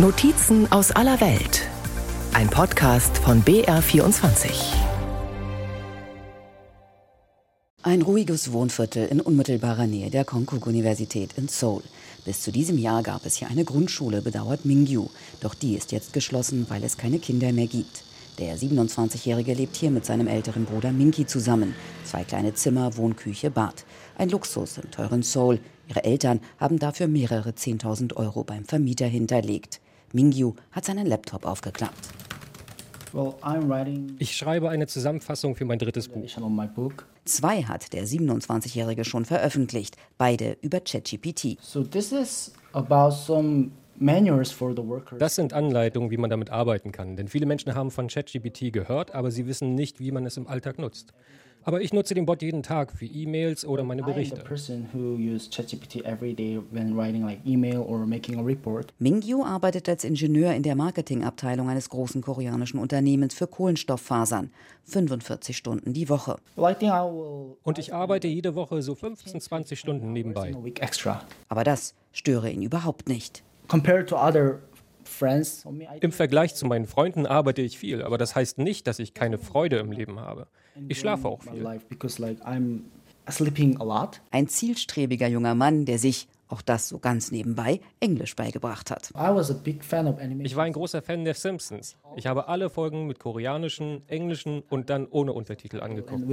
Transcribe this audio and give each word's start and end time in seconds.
Notizen 0.00 0.70
aus 0.70 0.92
aller 0.92 1.20
Welt. 1.20 1.66
Ein 2.32 2.48
Podcast 2.48 3.18
von 3.18 3.42
BR24. 3.42 4.48
Ein 7.82 8.02
ruhiges 8.02 8.52
Wohnviertel 8.52 9.08
in 9.08 9.20
unmittelbarer 9.20 9.88
Nähe 9.88 10.10
der 10.10 10.24
Konkuk-Universität 10.24 11.30
in 11.36 11.48
Seoul. 11.48 11.82
Bis 12.24 12.42
zu 12.42 12.52
diesem 12.52 12.78
Jahr 12.78 13.02
gab 13.02 13.26
es 13.26 13.38
hier 13.38 13.48
eine 13.48 13.64
Grundschule, 13.64 14.22
bedauert 14.22 14.64
Mingyu. 14.64 15.08
Doch 15.40 15.54
die 15.54 15.74
ist 15.74 15.90
jetzt 15.90 16.12
geschlossen, 16.12 16.66
weil 16.68 16.84
es 16.84 16.96
keine 16.96 17.18
Kinder 17.18 17.50
mehr 17.50 17.66
gibt. 17.66 18.04
Der 18.38 18.56
27-Jährige 18.56 19.54
lebt 19.54 19.74
hier 19.74 19.90
mit 19.90 20.04
seinem 20.04 20.28
älteren 20.28 20.64
Bruder 20.64 20.92
Minki 20.92 21.26
zusammen. 21.26 21.74
Zwei 22.04 22.22
kleine 22.22 22.54
Zimmer, 22.54 22.96
Wohnküche, 22.96 23.50
Bad. 23.50 23.84
Ein 24.16 24.28
Luxus 24.28 24.78
im 24.78 24.92
teuren 24.92 25.24
Seoul. 25.24 25.58
Ihre 25.88 26.04
Eltern 26.04 26.38
haben 26.56 26.78
dafür 26.78 27.08
mehrere 27.08 27.50
10.000 27.50 28.14
Euro 28.14 28.44
beim 28.44 28.64
Vermieter 28.64 29.06
hinterlegt. 29.06 29.80
Mingyu 30.12 30.54
hat 30.72 30.84
seinen 30.84 31.06
Laptop 31.06 31.44
aufgeklappt. 31.44 32.08
Ich 34.18 34.36
schreibe 34.36 34.68
eine 34.68 34.86
Zusammenfassung 34.86 35.54
für 35.56 35.64
mein 35.64 35.78
drittes 35.78 36.08
Buch. 36.08 36.24
Zwei 37.24 37.62
hat 37.62 37.92
der 37.92 38.06
27-Jährige 38.06 39.04
schon 39.04 39.24
veröffentlicht, 39.24 39.96
beide 40.18 40.56
über 40.60 40.80
ChatGPT. 40.80 41.58
Das 45.18 45.34
sind 45.34 45.52
Anleitungen, 45.52 46.10
wie 46.10 46.16
man 46.16 46.30
damit 46.30 46.50
arbeiten 46.50 46.92
kann, 46.92 47.16
denn 47.16 47.28
viele 47.28 47.46
Menschen 47.46 47.74
haben 47.74 47.90
von 47.90 48.08
ChatGPT 48.08 48.72
gehört, 48.72 49.14
aber 49.14 49.30
sie 49.30 49.46
wissen 49.46 49.74
nicht, 49.74 50.00
wie 50.00 50.12
man 50.12 50.24
es 50.24 50.36
im 50.36 50.46
Alltag 50.46 50.78
nutzt. 50.78 51.12
Aber 51.68 51.82
ich 51.82 51.92
nutze 51.92 52.14
den 52.14 52.24
Bot 52.24 52.40
jeden 52.40 52.62
Tag 52.62 52.92
für 52.92 53.04
E-Mails 53.04 53.66
oder 53.66 53.84
meine 53.84 54.02
Berichte. 54.02 54.42
Mingyu 58.98 59.44
arbeitet 59.44 59.88
als 59.90 60.04
Ingenieur 60.04 60.54
in 60.54 60.62
der 60.62 60.74
Marketingabteilung 60.74 61.68
eines 61.68 61.90
großen 61.90 62.22
koreanischen 62.22 62.80
Unternehmens 62.80 63.34
für 63.34 63.46
Kohlenstofffasern. 63.46 64.50
45 64.84 65.54
Stunden 65.54 65.92
die 65.92 66.08
Woche. 66.08 66.38
Und 66.56 67.78
ich 67.78 67.92
arbeite 67.92 68.28
jede 68.28 68.54
Woche 68.54 68.80
so 68.80 68.94
15, 68.94 69.38
20 69.38 69.78
Stunden 69.78 70.14
nebenbei. 70.14 70.54
Aber 71.50 71.64
das 71.64 71.94
störe 72.12 72.50
ihn 72.50 72.62
überhaupt 72.62 73.10
nicht. 73.10 73.42
Compared 73.68 74.08
to 74.08 74.16
other 74.16 74.60
im 76.00 76.12
Vergleich 76.12 76.54
zu 76.54 76.66
meinen 76.66 76.86
Freunden 76.86 77.26
arbeite 77.26 77.62
ich 77.62 77.78
viel, 77.78 78.02
aber 78.02 78.18
das 78.18 78.34
heißt 78.34 78.58
nicht, 78.58 78.86
dass 78.86 78.98
ich 78.98 79.14
keine 79.14 79.38
Freude 79.38 79.78
im 79.78 79.92
Leben 79.92 80.20
habe. 80.20 80.46
Ich 80.88 80.98
schlafe 81.00 81.28
auch 81.28 81.42
viel. 81.42 81.66
Ein 84.30 84.48
zielstrebiger 84.48 85.28
junger 85.28 85.54
Mann, 85.54 85.84
der 85.84 85.98
sich, 85.98 86.28
auch 86.48 86.62
das 86.62 86.88
so 86.88 86.98
ganz 86.98 87.30
nebenbei, 87.30 87.80
Englisch 88.00 88.34
beigebracht 88.34 88.90
hat. 88.90 89.12
Ich 89.12 90.56
war 90.56 90.64
ein 90.64 90.72
großer 90.72 91.02
Fan 91.02 91.24
der 91.24 91.34
Simpsons. 91.34 91.96
Ich 92.16 92.26
habe 92.26 92.48
alle 92.48 92.70
Folgen 92.70 93.06
mit 93.06 93.18
koreanischen, 93.18 94.02
englischen 94.08 94.62
und 94.70 94.88
dann 94.88 95.06
ohne 95.10 95.34
Untertitel 95.34 95.80
angeguckt. 95.80 96.24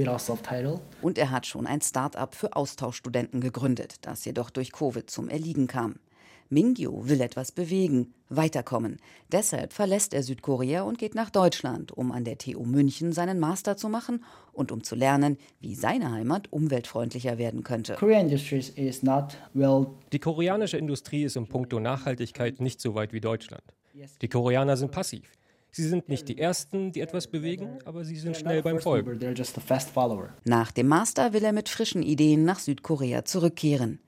Und 1.02 1.18
er 1.18 1.30
hat 1.30 1.44
schon 1.44 1.66
ein 1.66 1.82
Start-up 1.82 2.34
für 2.34 2.56
Austauschstudenten 2.56 3.42
gegründet, 3.42 3.96
das 4.00 4.24
jedoch 4.24 4.48
durch 4.48 4.72
Covid 4.72 5.10
zum 5.10 5.28
Erliegen 5.28 5.66
kam. 5.66 5.96
Mingyu 6.48 7.08
will 7.08 7.20
etwas 7.20 7.52
bewegen, 7.52 8.14
weiterkommen. 8.28 8.98
Deshalb 9.30 9.72
verlässt 9.72 10.14
er 10.14 10.22
Südkorea 10.22 10.82
und 10.82 10.98
geht 10.98 11.14
nach 11.14 11.30
Deutschland, 11.30 11.92
um 11.92 12.12
an 12.12 12.24
der 12.24 12.38
TU 12.38 12.64
München 12.64 13.12
seinen 13.12 13.38
Master 13.38 13.76
zu 13.76 13.88
machen 13.88 14.24
und 14.52 14.72
um 14.72 14.82
zu 14.82 14.94
lernen, 14.94 15.36
wie 15.60 15.74
seine 15.74 16.12
Heimat 16.12 16.52
umweltfreundlicher 16.52 17.38
werden 17.38 17.62
könnte. 17.62 17.96
Die 20.12 20.18
koreanische 20.18 20.78
Industrie 20.78 21.24
ist 21.24 21.36
im 21.36 21.46
Punkto 21.46 21.80
Nachhaltigkeit 21.80 22.60
nicht 22.60 22.80
so 22.80 22.94
weit 22.94 23.12
wie 23.12 23.20
Deutschland. 23.20 23.64
Die 24.20 24.28
Koreaner 24.28 24.76
sind 24.76 24.92
passiv. 24.92 25.30
Sie 25.76 25.86
sind 25.86 26.08
nicht 26.08 26.28
die 26.28 26.38
Ersten, 26.38 26.90
die 26.92 27.02
etwas 27.02 27.26
bewegen, 27.26 27.80
aber 27.84 28.02
sie 28.02 28.16
sind 28.16 28.34
schnell 28.36 28.62
beim 28.62 28.80
Folgen. 28.80 29.20
Nach 30.44 30.72
dem 30.72 30.88
Master 30.88 31.32
will 31.34 31.44
er 31.44 31.52
mit 31.52 31.68
frischen 31.68 32.02
Ideen 32.02 32.46
nach 32.46 32.60
Südkorea 32.60 33.26
zurückkehren. 33.26 33.98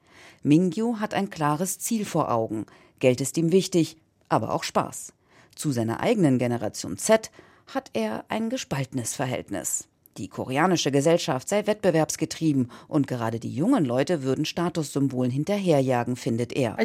Mingyu 0.43 0.99
hat 1.00 1.15
ein 1.15 1.31
klares 1.31 1.78
Ziel 1.78 2.04
vor 2.04 2.31
Augen. 2.31 2.66
Geld 2.99 3.21
ist 3.21 3.37
ihm 3.37 3.53
wichtig, 3.53 3.97
aber 4.28 4.53
auch 4.53 4.65
Spaß. 4.65 5.12
Zu 5.54 5.72
seiner 5.72 6.00
eigenen 6.00 6.38
Generation 6.38 6.97
Z 6.97 7.31
hat 7.66 7.91
er 7.93 8.25
ein 8.28 8.50
gespaltenes 8.50 9.15
Verhältnis. 9.15 9.88
Die 10.19 10.28
koreanische 10.28 10.91
Gesellschaft 10.91 11.49
sei 11.49 11.69
wettbewerbsgetrieben 11.69 12.72
und 12.88 13.06
gerade 13.06 13.38
die 13.38 13.54
jungen 13.54 13.84
Leute 13.84 14.25
würden 14.25 14.44
Statussymbolen 14.44 15.31
hinterherjagen, 15.31 16.16
findet 16.16 16.53
er. 16.55 16.76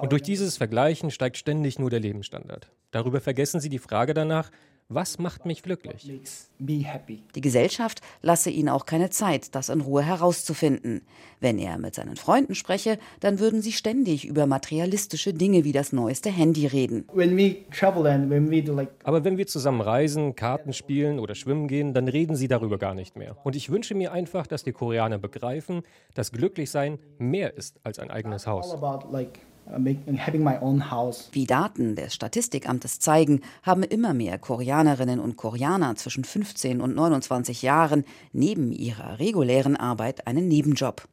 Und 0.00 0.12
durch 0.12 0.22
dieses 0.22 0.56
Vergleichen 0.56 1.10
steigt 1.12 1.36
ständig 1.36 1.78
nur 1.78 1.90
der 1.90 2.00
Lebensstandard. 2.00 2.72
Darüber 2.90 3.20
vergessen 3.20 3.60
sie 3.60 3.68
die 3.68 3.78
Frage 3.78 4.12
danach, 4.12 4.50
was 4.90 5.18
macht 5.20 5.46
mich 5.46 5.62
glücklich? 5.62 6.10
Die 6.58 7.40
Gesellschaft 7.40 8.00
lasse 8.22 8.50
ihn 8.50 8.68
auch 8.68 8.84
keine 8.86 9.08
Zeit, 9.08 9.54
das 9.54 9.68
in 9.68 9.80
Ruhe 9.80 10.02
herauszufinden. 10.02 11.02
Wenn 11.38 11.58
er 11.58 11.78
mit 11.78 11.94
seinen 11.94 12.16
Freunden 12.16 12.56
spreche, 12.56 12.98
dann 13.20 13.38
würden 13.38 13.62
sie 13.62 13.72
ständig 13.72 14.26
über 14.26 14.46
materialistische 14.46 15.32
Dinge 15.32 15.64
wie 15.64 15.72
das 15.72 15.92
neueste 15.92 16.30
Handy 16.30 16.66
reden. 16.66 17.06
Aber 19.04 19.24
wenn 19.24 19.38
wir 19.38 19.46
zusammen 19.46 19.80
reisen, 19.80 20.34
Karten 20.34 20.72
spielen 20.72 21.20
oder 21.20 21.34
schwimmen 21.36 21.68
gehen, 21.68 21.94
dann 21.94 22.08
reden 22.08 22.34
sie 22.34 22.48
darüber 22.48 22.76
gar 22.76 22.94
nicht 22.94 23.16
mehr. 23.16 23.36
Und 23.44 23.54
ich 23.54 23.70
wünsche 23.70 23.94
mir 23.94 24.12
einfach, 24.12 24.48
dass 24.48 24.64
die 24.64 24.72
Koreaner 24.72 25.18
begreifen, 25.18 25.82
dass 26.14 26.32
Glücklichsein 26.32 26.98
mehr 27.18 27.56
ist 27.56 27.78
als 27.84 28.00
ein 28.00 28.10
eigenes 28.10 28.48
Haus. 28.48 28.76
Wie 31.32 31.46
Daten 31.46 31.96
des 31.96 32.14
Statistikamtes 32.14 33.00
zeigen, 33.00 33.40
haben 33.62 33.82
immer 33.82 34.14
mehr 34.14 34.38
Koreanerinnen 34.38 35.20
und 35.20 35.36
Koreaner 35.36 35.96
zwischen 35.96 36.24
15 36.24 36.80
und 36.80 36.94
29 36.94 37.62
Jahren 37.62 38.04
neben 38.32 38.72
ihrer 38.72 39.18
regulären 39.18 39.76
Arbeit 39.76 40.26
einen 40.26 40.48
Nebenjob. 40.48 41.08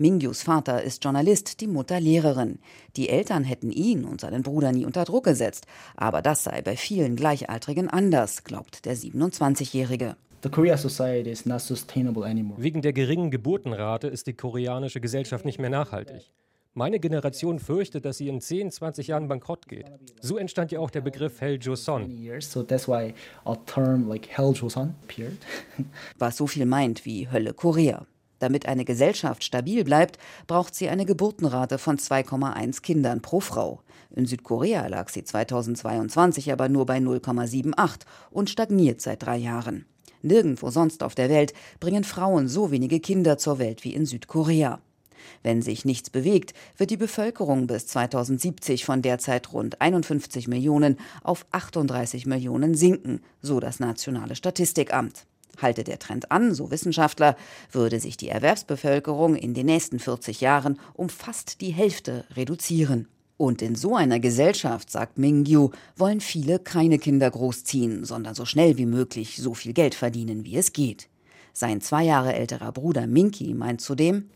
Mingyus 0.00 0.42
Vater 0.42 0.82
ist 0.82 1.04
Journalist, 1.04 1.60
die 1.60 1.66
Mutter 1.66 2.00
Lehrerin. 2.00 2.58
Die 2.96 3.10
Eltern 3.10 3.44
hätten 3.44 3.70
ihn 3.70 4.06
und 4.06 4.22
seinen 4.22 4.42
Bruder 4.42 4.72
nie 4.72 4.86
unter 4.86 5.04
Druck 5.04 5.24
gesetzt, 5.24 5.66
aber 5.94 6.22
das 6.22 6.42
sei 6.42 6.62
bei 6.62 6.74
vielen 6.74 7.16
Gleichaltrigen 7.16 7.90
anders, 7.90 8.44
glaubt 8.44 8.86
der 8.86 8.96
27-Jährige. 8.96 10.16
Wegen 12.56 12.80
der 12.80 12.92
geringen 12.94 13.30
Geburtenrate 13.30 14.08
ist 14.08 14.26
die 14.26 14.32
koreanische 14.32 15.02
Gesellschaft 15.02 15.44
nicht 15.44 15.58
mehr 15.58 15.68
nachhaltig. 15.68 16.30
Meine 16.74 17.00
Generation 17.00 17.58
fürchtet, 17.58 18.04
dass 18.04 18.18
sie 18.18 18.28
in 18.28 18.40
10, 18.40 18.70
20 18.70 19.08
Jahren 19.08 19.26
bankrott 19.26 19.66
geht. 19.66 19.86
So 20.20 20.38
entstand 20.38 20.70
ja 20.70 20.78
auch 20.78 20.90
der 20.90 21.00
Begriff 21.00 21.40
Hell 21.40 21.58
Joseon. 21.60 22.08
Was 26.18 26.36
so 26.36 26.46
viel 26.46 26.66
meint 26.66 27.04
wie 27.04 27.28
Hölle 27.28 27.54
Korea. 27.54 28.06
Damit 28.38 28.66
eine 28.66 28.84
Gesellschaft 28.84 29.42
stabil 29.42 29.82
bleibt, 29.82 30.18
braucht 30.46 30.76
sie 30.76 30.88
eine 30.88 31.06
Geburtenrate 31.06 31.76
von 31.76 31.98
2,1 31.98 32.82
Kindern 32.82 33.20
pro 33.20 33.40
Frau. 33.40 33.82
In 34.14 34.26
Südkorea 34.26 34.86
lag 34.86 35.08
sie 35.08 35.24
2022 35.24 36.52
aber 36.52 36.68
nur 36.68 36.86
bei 36.86 36.98
0,78 36.98 38.02
und 38.30 38.48
stagniert 38.48 39.00
seit 39.00 39.24
drei 39.24 39.38
Jahren. 39.38 39.86
Nirgendwo 40.22 40.70
sonst 40.70 41.02
auf 41.02 41.16
der 41.16 41.30
Welt 41.30 41.52
bringen 41.80 42.04
Frauen 42.04 42.46
so 42.46 42.70
wenige 42.70 43.00
Kinder 43.00 43.38
zur 43.38 43.58
Welt 43.58 43.82
wie 43.82 43.92
in 43.92 44.06
Südkorea. 44.06 44.80
Wenn 45.42 45.62
sich 45.62 45.84
nichts 45.84 46.10
bewegt, 46.10 46.54
wird 46.76 46.90
die 46.90 46.96
Bevölkerung 46.96 47.66
bis 47.66 47.86
2070 47.88 48.84
von 48.84 49.02
derzeit 49.02 49.52
rund 49.52 49.80
51 49.80 50.48
Millionen 50.48 50.98
auf 51.22 51.46
38 51.50 52.26
Millionen 52.26 52.74
sinken, 52.74 53.20
so 53.40 53.60
das 53.60 53.80
Nationale 53.80 54.36
Statistikamt. 54.36 55.26
Halte 55.60 55.84
der 55.84 55.98
Trend 55.98 56.30
an, 56.30 56.54
so 56.54 56.70
Wissenschaftler, 56.70 57.36
würde 57.70 58.00
sich 58.00 58.16
die 58.16 58.28
Erwerbsbevölkerung 58.28 59.36
in 59.36 59.54
den 59.54 59.66
nächsten 59.66 59.98
40 59.98 60.40
Jahren 60.40 60.78
um 60.94 61.08
fast 61.08 61.60
die 61.60 61.70
Hälfte 61.70 62.24
reduzieren. 62.36 63.08
Und 63.36 63.62
in 63.62 63.74
so 63.74 63.96
einer 63.96 64.20
Gesellschaft, 64.20 64.90
sagt 64.90 65.18
Mingyu, 65.18 65.70
wollen 65.96 66.20
viele 66.20 66.58
keine 66.58 66.98
Kinder 66.98 67.30
großziehen, 67.30 68.04
sondern 68.04 68.34
so 68.34 68.44
schnell 68.44 68.76
wie 68.76 68.84
möglich 68.84 69.38
so 69.38 69.54
viel 69.54 69.72
Geld 69.72 69.94
verdienen, 69.94 70.44
wie 70.44 70.58
es 70.58 70.74
geht. 70.74 71.08
Sein 71.54 71.80
zwei 71.80 72.04
Jahre 72.04 72.34
älterer 72.34 72.70
Bruder 72.72 73.06
Minky 73.06 73.54
meint 73.54 73.80
zudem, 73.80 74.28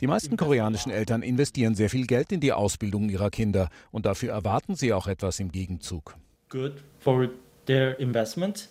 die 0.00 0.06
meisten 0.06 0.36
koreanischen 0.36 0.92
Eltern 0.92 1.22
investieren 1.22 1.74
sehr 1.74 1.90
viel 1.90 2.06
Geld 2.06 2.32
in 2.32 2.40
die 2.40 2.52
Ausbildung 2.52 3.08
ihrer 3.08 3.30
Kinder 3.30 3.68
und 3.90 4.06
dafür 4.06 4.32
erwarten 4.32 4.74
sie 4.74 4.92
auch 4.92 5.06
etwas 5.06 5.40
im 5.40 5.52
Gegenzug. 5.52 6.14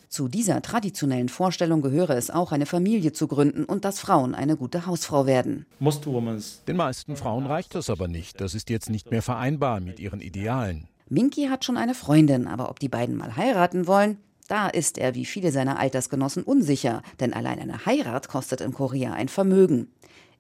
Zu 0.10 0.28
dieser 0.28 0.62
traditionellen 0.64 1.30
Vorstellung 1.30 1.82
gehöre 1.82 2.12
es 2.12 2.32
auch, 2.32 2.52
eine 2.52 2.66
Familie 2.66 3.14
zu 3.14 3.28
gründen 3.28 3.64
und 3.64 3.86
dass 3.86 4.00
Frauen 4.00 4.34
eine 4.34 4.58
gute 4.58 4.88
Hausfrau 4.88 5.28
werden. 5.28 5.68
Den 5.80 6.78
meisten 6.78 7.16
Frauen 7.16 7.46
reicht 7.46 7.76
das 7.76 7.92
aber 7.92 8.08
nicht. 8.08 8.42
Das 8.42 8.56
ist 8.56 8.72
jetzt 8.72 8.90
nicht 8.90 9.12
mehr 9.12 9.22
vereinbar 9.22 9.80
mit 9.82 10.00
ihren 10.00 10.20
Idealen. 10.20 10.88
Minky 11.10 11.48
hat 11.48 11.64
schon 11.64 11.78
eine 11.78 11.94
Freundin, 11.94 12.48
aber 12.48 12.70
ob 12.70 12.80
die 12.80 12.90
beiden 12.90 13.16
mal 13.16 13.36
heiraten 13.38 13.88
wollen, 13.88 14.18
da 14.48 14.68
ist 14.68 14.98
er 14.98 15.16
wie 15.16 15.26
viele 15.26 15.52
seiner 15.52 15.80
Altersgenossen 15.80 16.44
unsicher, 16.44 17.02
denn 17.20 17.34
allein 17.34 17.60
eine 17.60 17.86
Heirat 17.86 18.28
kostet 18.28 18.62
in 18.62 18.74
Korea 18.74 19.14
ein 19.14 19.28
Vermögen. 19.28 19.90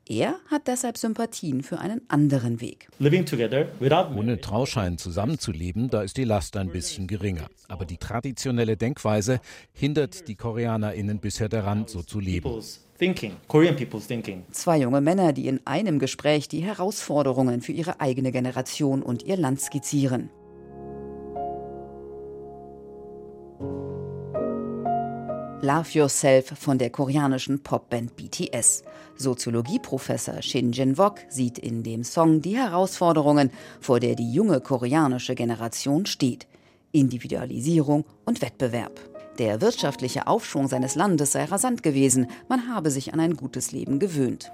Er 0.09 0.35
hat 0.49 0.67
deshalb 0.67 0.97
Sympathien 0.97 1.63
für 1.63 1.79
einen 1.79 2.01
anderen 2.07 2.61
Weg. 2.61 2.87
Ohne 2.99 4.39
Trauschein 4.39 4.97
zusammenzuleben, 4.97 5.89
da 5.89 6.01
ist 6.01 6.15
die 6.15 6.23
Last 6.23 6.55
ein 6.55 6.69
bisschen 6.69 7.07
geringer. 7.07 7.47
Aber 7.67 7.83
die 7.83 7.97
traditionelle 7.97 8.77
Denkweise 8.77 9.41
hindert 9.73 10.29
die 10.29 10.35
KoreanerInnen 10.35 11.19
bisher 11.19 11.49
daran, 11.49 11.87
so 11.87 12.03
zu 12.03 12.21
leben. 12.21 12.61
Zwei 14.51 14.77
junge 14.79 15.01
Männer, 15.01 15.33
die 15.33 15.47
in 15.47 15.59
einem 15.67 15.99
Gespräch 15.99 16.47
die 16.47 16.61
Herausforderungen 16.61 17.61
für 17.61 17.73
ihre 17.73 17.99
eigene 17.99 18.31
Generation 18.31 19.03
und 19.03 19.23
ihr 19.23 19.37
Land 19.37 19.59
skizzieren. 19.59 20.29
Love 25.67 25.89
Yourself 25.99 26.53
von 26.57 26.77
der 26.77 26.89
koreanischen 26.91 27.61
Popband 27.61 28.15
BTS. 28.15 28.83
Soziologieprofessor 29.17 30.41
Shin 30.41 30.71
Jin-wok 30.71 31.19
sieht 31.27 31.59
in 31.59 31.83
dem 31.83 32.05
Song 32.05 32.41
die 32.41 32.55
Herausforderungen, 32.55 33.51
vor 33.81 33.99
der 33.99 34.15
die 34.15 34.31
junge 34.31 34.61
koreanische 34.61 35.35
Generation 35.35 36.05
steht. 36.05 36.47
Individualisierung 36.93 38.05
und 38.23 38.41
Wettbewerb. 38.41 38.97
Der 39.39 39.59
wirtschaftliche 39.59 40.27
Aufschwung 40.27 40.69
seines 40.69 40.95
Landes 40.95 41.33
sei 41.33 41.43
rasant 41.43 41.83
gewesen, 41.83 42.27
man 42.47 42.73
habe 42.73 42.89
sich 42.89 43.13
an 43.13 43.19
ein 43.19 43.35
gutes 43.35 43.73
Leben 43.73 43.99
gewöhnt. 43.99 44.49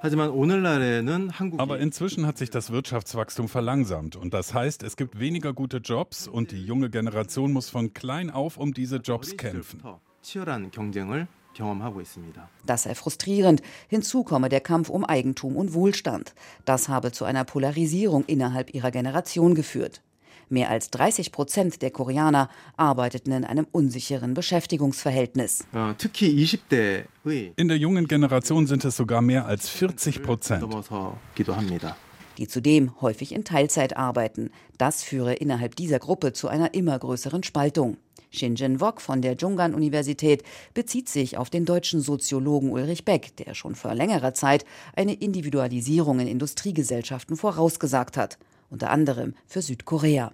Aber 1.57 1.79
inzwischen 1.79 2.25
hat 2.25 2.39
sich 2.39 2.49
das 2.49 2.71
Wirtschaftswachstum 2.71 3.49
verlangsamt 3.49 4.15
und 4.15 4.33
das 4.33 4.55
heißt, 4.55 4.81
es 4.81 4.97
gibt 4.97 5.19
weniger 5.19 5.53
gute 5.53 5.77
Jobs 5.77 6.27
und 6.27 6.51
die 6.51 6.65
junge 6.65 6.89
Generation 6.89 7.53
muss 7.53 7.69
von 7.69 7.93
klein 7.93 8.31
auf 8.31 8.57
um 8.57 8.73
diese 8.73 8.95
Jobs 8.95 9.37
kämpfen. 9.37 9.83
Das 12.65 12.83
sei 12.83 12.95
frustrierend. 12.95 13.61
Hinzu 13.87 14.23
komme 14.23 14.49
der 14.49 14.61
Kampf 14.61 14.89
um 14.89 15.05
Eigentum 15.05 15.55
und 15.55 15.73
Wohlstand. 15.73 16.33
Das 16.65 16.89
habe 16.89 17.11
zu 17.11 17.25
einer 17.25 17.43
Polarisierung 17.43 18.23
innerhalb 18.25 18.73
ihrer 18.73 18.89
Generation 18.89 19.53
geführt. 19.53 20.01
Mehr 20.49 20.69
als 20.69 20.89
30 20.91 21.31
Prozent 21.31 21.81
der 21.81 21.91
Koreaner 21.91 22.49
arbeiteten 22.77 23.31
in 23.31 23.43
einem 23.43 23.67
unsicheren 23.71 24.33
Beschäftigungsverhältnis. 24.33 25.65
In 27.55 27.67
der 27.67 27.77
jungen 27.77 28.07
Generation 28.07 28.67
sind 28.67 28.85
es 28.85 28.95
sogar 28.95 29.21
mehr 29.21 29.45
als 29.45 29.69
40 29.69 30.23
Prozent. 30.23 30.63
Die 32.37 32.47
zudem 32.47 33.01
häufig 33.01 33.31
in 33.31 33.43
Teilzeit 33.43 33.95
arbeiten. 33.95 34.49
Das 34.77 35.03
führe 35.03 35.33
innerhalb 35.33 35.75
dieser 35.75 35.99
Gruppe 35.99 36.33
zu 36.33 36.47
einer 36.47 36.73
immer 36.73 36.97
größeren 36.97 37.43
Spaltung. 37.43 37.97
Shinjin 38.33 38.81
Wok 38.81 38.99
von 38.99 39.21
der 39.21 39.35
Junggan-Universität 39.35 40.43
bezieht 40.73 41.07
sich 41.07 41.37
auf 41.37 41.49
den 41.49 41.65
deutschen 41.65 42.01
Soziologen 42.01 42.71
Ulrich 42.71 43.05
Beck, 43.05 43.35
der 43.37 43.53
schon 43.53 43.75
vor 43.75 43.93
längerer 43.93 44.33
Zeit 44.33 44.65
eine 44.95 45.13
Individualisierung 45.13 46.19
in 46.19 46.27
Industriegesellschaften 46.27 47.37
vorausgesagt 47.37 48.17
hat 48.17 48.37
unter 48.73 48.89
anderem 48.89 49.35
für 49.45 49.61
Südkorea. 49.61 50.33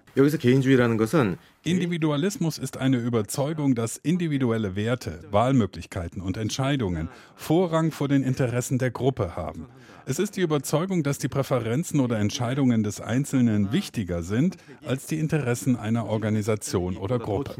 Individualismus 1.62 2.56
ist 2.56 2.78
eine 2.78 2.96
Überzeugung, 2.96 3.74
dass 3.74 3.98
individuelle 3.98 4.74
Werte, 4.76 5.24
Wahlmöglichkeiten 5.30 6.22
und 6.22 6.38
Entscheidungen 6.38 7.10
Vorrang 7.36 7.92
vor 7.92 8.08
den 8.08 8.22
Interessen 8.22 8.78
der 8.78 8.90
Gruppe 8.90 9.36
haben. 9.36 9.66
Es 10.06 10.18
ist 10.18 10.36
die 10.36 10.40
Überzeugung, 10.40 11.02
dass 11.02 11.18
die 11.18 11.28
Präferenzen 11.28 12.00
oder 12.00 12.18
Entscheidungen 12.18 12.82
des 12.82 13.00
Einzelnen 13.00 13.72
wichtiger 13.72 14.22
sind 14.22 14.56
als 14.84 15.06
die 15.06 15.18
Interessen 15.18 15.76
einer 15.76 16.06
Organisation 16.06 16.96
oder 16.96 17.18
Gruppe. 17.18 17.54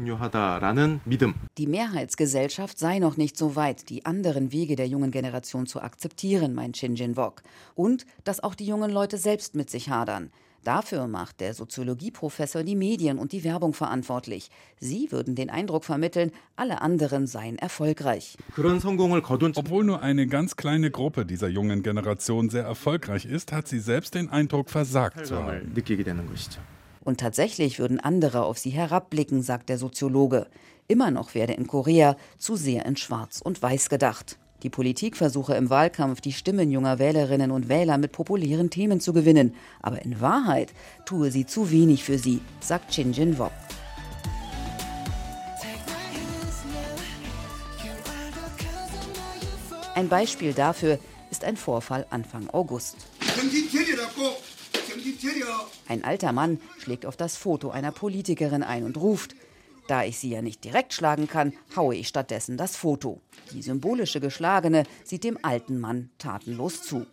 Die 1.57 1.67
Mehrheitsgesellschaft 1.67 2.79
sei 2.79 2.99
noch 2.99 3.17
nicht 3.17 3.37
so 3.37 3.55
weit, 3.55 3.89
die 3.89 4.05
anderen 4.05 4.51
Wege 4.51 4.75
der 4.75 4.87
jungen 4.87 5.11
Generation 5.11 5.67
zu 5.67 5.79
akzeptieren, 5.79 6.55
meint 6.55 6.75
Shin 6.75 6.95
Jin-wok. 6.95 7.43
Und 7.75 8.07
dass 8.23 8.41
auch 8.41 8.55
die 8.55 8.65
jungen 8.65 8.91
Leute 8.91 9.17
selbst 9.17 9.55
mit 9.55 9.69
sich 9.69 9.89
hadern. 9.89 10.31
Dafür 10.63 11.07
macht 11.07 11.39
der 11.39 11.55
Soziologieprofessor 11.55 12.63
die 12.63 12.75
Medien 12.75 13.17
und 13.17 13.31
die 13.31 13.43
Werbung 13.43 13.73
verantwortlich. 13.73 14.51
Sie 14.79 15.11
würden 15.11 15.33
den 15.33 15.49
Eindruck 15.49 15.85
vermitteln, 15.85 16.31
alle 16.55 16.81
anderen 16.81 17.25
seien 17.25 17.57
erfolgreich. 17.57 18.37
Obwohl 18.57 19.83
nur 19.83 20.01
eine 20.01 20.27
ganz 20.27 20.55
kleine 20.55 20.91
Gruppe 20.91 21.25
dieser 21.25 21.47
jungen 21.47 21.81
Generation 21.81 22.49
sehr 22.49 22.63
erfolgreich 22.63 23.25
ist, 23.25 23.51
hat 23.51 23.67
sie 23.67 23.79
selbst 23.79 24.13
den 24.13 24.29
Eindruck, 24.29 24.69
versagt 24.69 25.25
zu 25.25 25.35
haben. 25.37 25.73
Und 27.03 27.19
tatsächlich 27.19 27.79
würden 27.79 27.99
andere 27.99 28.43
auf 28.43 28.59
sie 28.59 28.69
herabblicken, 28.69 29.41
sagt 29.41 29.69
der 29.69 29.79
Soziologe. 29.79 30.47
Immer 30.87 31.09
noch 31.09 31.33
werde 31.33 31.53
in 31.53 31.65
Korea 31.65 32.15
zu 32.37 32.55
sehr 32.55 32.85
in 32.85 32.97
Schwarz 32.97 33.41
und 33.41 33.61
Weiß 33.61 33.89
gedacht. 33.89 34.37
Die 34.63 34.69
Politik 34.69 35.17
versuche 35.17 35.55
im 35.55 35.71
Wahlkampf, 35.71 36.21
die 36.21 36.33
Stimmen 36.33 36.69
junger 36.69 36.99
Wählerinnen 36.99 37.49
und 37.49 37.67
Wähler 37.67 37.97
mit 37.97 38.11
populären 38.11 38.69
Themen 38.69 38.99
zu 38.99 39.11
gewinnen. 39.11 39.55
Aber 39.81 40.03
in 40.03 40.21
Wahrheit 40.21 40.73
tue 41.05 41.31
sie 41.31 41.47
zu 41.47 41.71
wenig 41.71 42.03
für 42.03 42.19
sie, 42.19 42.41
sagt 42.59 42.93
Shin 42.93 43.11
Jin 43.11 43.39
Wok. 43.39 43.51
Ein 49.95 50.07
Beispiel 50.07 50.53
dafür 50.53 50.99
ist 51.31 51.43
ein 51.43 51.57
Vorfall 51.57 52.05
Anfang 52.11 52.49
August. 52.51 52.97
Ein 55.87 56.03
alter 56.03 56.31
Mann 56.31 56.59
schlägt 56.79 57.05
auf 57.05 57.17
das 57.17 57.35
Foto 57.35 57.71
einer 57.71 57.91
Politikerin 57.91 58.63
ein 58.63 58.83
und 58.83 58.97
ruft, 58.97 59.35
da 59.91 60.05
ich 60.05 60.17
sie 60.17 60.29
ja 60.29 60.41
nicht 60.41 60.63
direkt 60.63 60.93
schlagen 60.93 61.27
kann, 61.27 61.51
haue 61.75 61.95
ich 61.95 62.07
stattdessen 62.07 62.55
das 62.55 62.77
Foto. 62.77 63.19
Die 63.51 63.61
symbolische 63.61 64.21
Geschlagene 64.21 64.85
sieht 65.03 65.25
dem 65.25 65.37
alten 65.41 65.81
Mann 65.81 66.11
tatenlos 66.17 66.81
zu. 66.81 67.05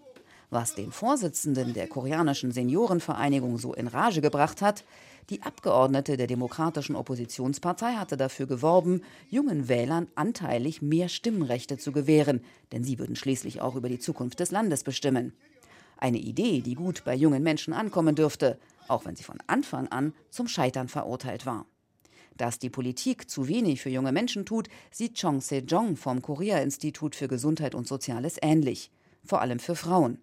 Was 0.51 0.77
den 0.77 0.93
Vorsitzenden 0.93 1.75
der 1.75 1.89
koreanischen 1.89 2.53
Seniorenvereinigung 2.53 3.59
so 3.59 3.75
in 3.75 3.89
Rage 3.89 4.21
gebracht 4.21 4.63
hat, 4.63 4.85
die 5.29 5.43
Abgeordnete 5.43 6.17
der 6.17 6.29
demokratischen 6.29 6.95
Oppositionspartei 6.95 7.95
hatte 7.95 8.17
dafür 8.17 8.47
geworben, 8.47 9.03
jungen 9.29 9.69
Wählern 9.69 10.07
anteilig 10.15 10.81
mehr 10.81 11.09
Stimmrechte 11.09 11.79
zu 11.79 11.91
gewähren, 11.91 12.45
denn 12.71 12.85
sie 12.85 13.01
würden 13.01 13.17
schließlich 13.17 13.61
auch 13.61 13.75
über 13.75 13.89
die 13.89 13.99
Zukunft 13.99 14.39
des 14.39 14.53
Landes 14.53 14.85
bestimmen. 14.85 15.33
Eine 15.97 16.19
Idee, 16.19 16.61
die 16.61 16.77
gut 16.77 17.03
bei 17.05 17.17
jungen 17.17 17.43
Menschen 17.43 17.75
ankommen 17.75 18.15
dürfte, 18.15 18.57
auch 18.87 19.05
wenn 19.05 19.17
sie 19.17 19.25
von 19.25 19.39
Anfang 19.49 19.89
an 19.89 20.15
zum 20.31 20.47
Scheitern 20.47 20.87
verurteilt 20.87 21.45
war. 21.45 21.67
Dass 22.39 22.61
die 22.61 22.71
Politik 22.71 23.29
zu 23.29 23.49
wenig 23.49 23.83
für 23.83 23.91
junge 23.91 24.13
Menschen 24.13 24.47
tut, 24.47 24.69
sieht 24.91 25.21
Chong 25.21 25.41
Se-jong 25.41 25.97
vom 25.97 26.23
Korea-Institut 26.23 27.17
für 27.17 27.29
Gesundheit 27.29 27.75
und 27.75 27.87
Soziales 27.87 28.39
ähnlich. 28.41 28.91
Vor 29.25 29.43
allem 29.43 29.59
für 29.59 29.75
Frauen. 29.75 30.19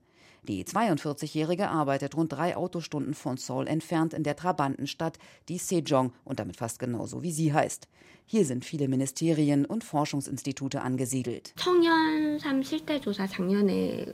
Die 0.48 0.64
42-Jährige 0.64 1.70
arbeitet 1.70 2.16
rund 2.16 2.32
drei 2.32 2.56
Autostunden 2.56 3.16
von 3.16 3.38
Seoul 3.38 3.68
entfernt 3.68 4.14
in 4.14 4.22
der 4.22 4.36
Trabantenstadt, 4.36 5.18
die 5.50 5.58
Sejong 5.58 6.14
und 6.24 6.40
damit 6.40 6.58
fast 6.58 6.78
genauso 6.78 7.24
wie 7.24 7.32
sie 7.32 7.52
heißt. 7.52 7.88
Hier 8.28 8.46
sind 8.46 8.64
viele 8.64 8.88
Ministerien 8.88 9.66
und 9.66 9.84
Forschungsinstitute 9.84 10.82
angesiedelt. 10.82 11.54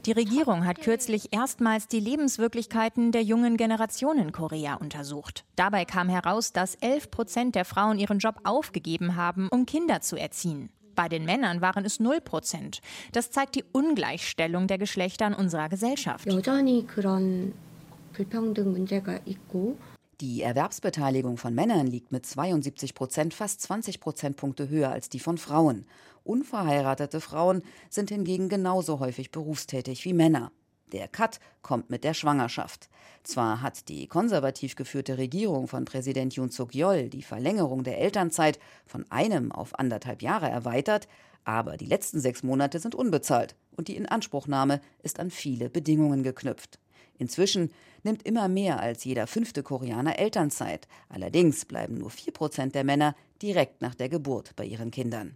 Die 0.05 0.11
Regierung 0.11 0.65
hat 0.65 0.81
kürzlich 0.81 1.33
erstmals 1.33 1.87
die 1.87 1.99
Lebenswirklichkeiten 1.99 3.11
der 3.11 3.23
jungen 3.23 3.57
Generation 3.57 4.17
in 4.17 4.31
Korea 4.31 4.75
untersucht. 4.75 5.45
Dabei 5.55 5.85
kam 5.85 6.09
heraus, 6.09 6.53
dass 6.53 6.75
11 6.75 7.11
Prozent 7.11 7.55
der 7.55 7.65
Frauen 7.65 7.99
ihren 7.99 8.19
Job 8.19 8.35
aufgegeben 8.43 9.15
haben, 9.15 9.47
um 9.49 9.65
Kinder 9.65 10.01
zu 10.01 10.17
erziehen. 10.17 10.69
Bei 11.01 11.09
den 11.09 11.25
Männern 11.25 11.61
waren 11.61 11.83
es 11.83 11.99
0 11.99 12.21
Prozent. 12.21 12.79
Das 13.11 13.31
zeigt 13.31 13.55
die 13.55 13.63
Ungleichstellung 13.71 14.67
der 14.67 14.77
Geschlechter 14.77 15.25
in 15.25 15.33
unserer 15.33 15.67
Gesellschaft. 15.67 16.27
Die 20.21 20.41
Erwerbsbeteiligung 20.43 21.37
von 21.37 21.55
Männern 21.55 21.87
liegt 21.87 22.11
mit 22.11 22.27
72 22.27 22.93
Prozent 22.93 23.33
fast 23.33 23.61
20 23.61 23.99
Prozentpunkte 23.99 24.69
höher 24.69 24.91
als 24.91 25.09
die 25.09 25.19
von 25.19 25.39
Frauen. 25.39 25.87
Unverheiratete 26.23 27.19
Frauen 27.19 27.63
sind 27.89 28.11
hingegen 28.11 28.47
genauso 28.47 28.99
häufig 28.99 29.31
berufstätig 29.31 30.05
wie 30.05 30.13
Männer. 30.13 30.51
Der 30.91 31.07
Cut 31.07 31.39
kommt 31.61 31.89
mit 31.89 32.03
der 32.03 32.13
Schwangerschaft. 32.13 32.89
Zwar 33.23 33.61
hat 33.61 33.87
die 33.87 34.07
konservativ 34.07 34.75
geführte 34.75 35.17
Regierung 35.17 35.67
von 35.67 35.85
Präsident 35.85 36.35
Yoon 36.35 36.49
Suk-yeol 36.49 37.09
die 37.09 37.21
Verlängerung 37.21 37.83
der 37.83 37.99
Elternzeit 37.99 38.59
von 38.85 39.05
einem 39.09 39.51
auf 39.51 39.77
anderthalb 39.79 40.21
Jahre 40.21 40.49
erweitert, 40.49 41.07
aber 41.43 41.77
die 41.77 41.85
letzten 41.85 42.19
sechs 42.19 42.43
Monate 42.43 42.79
sind 42.79 42.95
unbezahlt 42.95 43.55
und 43.75 43.87
die 43.87 43.95
Inanspruchnahme 43.95 44.81
ist 45.01 45.19
an 45.19 45.31
viele 45.31 45.69
Bedingungen 45.69 46.23
geknüpft. 46.23 46.79
Inzwischen 47.17 47.71
nimmt 48.03 48.23
immer 48.23 48.47
mehr 48.47 48.79
als 48.79 49.03
jeder 49.03 49.27
fünfte 49.27 49.61
Koreaner 49.61 50.17
Elternzeit. 50.17 50.87
Allerdings 51.07 51.65
bleiben 51.65 51.99
nur 51.99 52.09
vier 52.09 52.33
Prozent 52.33 52.73
der 52.73 52.83
Männer, 52.83 53.15
direkt 53.41 53.81
nach 53.81 53.95
der 53.95 54.09
Geburt 54.09 54.55
bei 54.55 54.65
ihren 54.65 54.91
Kindern. 54.91 55.35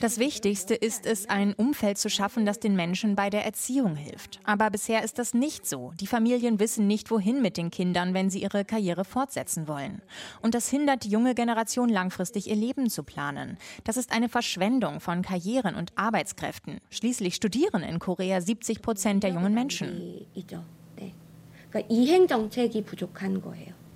Das 0.00 0.18
Wichtigste 0.18 0.74
ist 0.74 1.04
es, 1.04 1.28
ein 1.28 1.52
Umfeld 1.52 1.98
zu 1.98 2.08
schaffen, 2.08 2.46
das 2.46 2.58
den 2.58 2.74
Menschen 2.74 3.14
bei 3.14 3.28
der 3.28 3.44
Erziehung 3.44 3.96
hilft. 3.96 4.40
Aber 4.44 4.70
bisher 4.70 5.04
ist 5.04 5.18
das 5.18 5.34
nicht 5.34 5.66
so. 5.66 5.92
Die 6.00 6.06
Familien 6.06 6.58
wissen 6.58 6.86
nicht, 6.86 7.10
wohin 7.10 7.42
mit 7.42 7.58
den 7.58 7.70
Kindern, 7.70 8.14
wenn 8.14 8.30
sie 8.30 8.42
ihre 8.42 8.64
Karriere 8.64 9.04
fortsetzen 9.04 9.68
wollen. 9.68 10.00
Und 10.40 10.54
das 10.54 10.70
hindert 10.70 11.04
die 11.04 11.10
junge 11.10 11.34
Generation 11.34 11.90
langfristig 11.90 12.48
ihr 12.48 12.56
Leben 12.56 12.88
zu 12.88 13.02
planen. 13.02 13.58
Das 13.84 13.98
ist 13.98 14.10
eine 14.10 14.30
Verschwendung 14.30 15.00
von 15.00 15.20
Karrieren 15.20 15.74
und 15.74 15.92
Arbeitskräften. 15.96 16.80
Schließlich 16.88 17.34
studieren 17.34 17.82
in 17.82 17.98
Korea 17.98 18.40
70 18.40 18.80
Prozent 18.80 19.22
der 19.22 19.32
jungen 19.32 19.52
Menschen. 19.52 20.26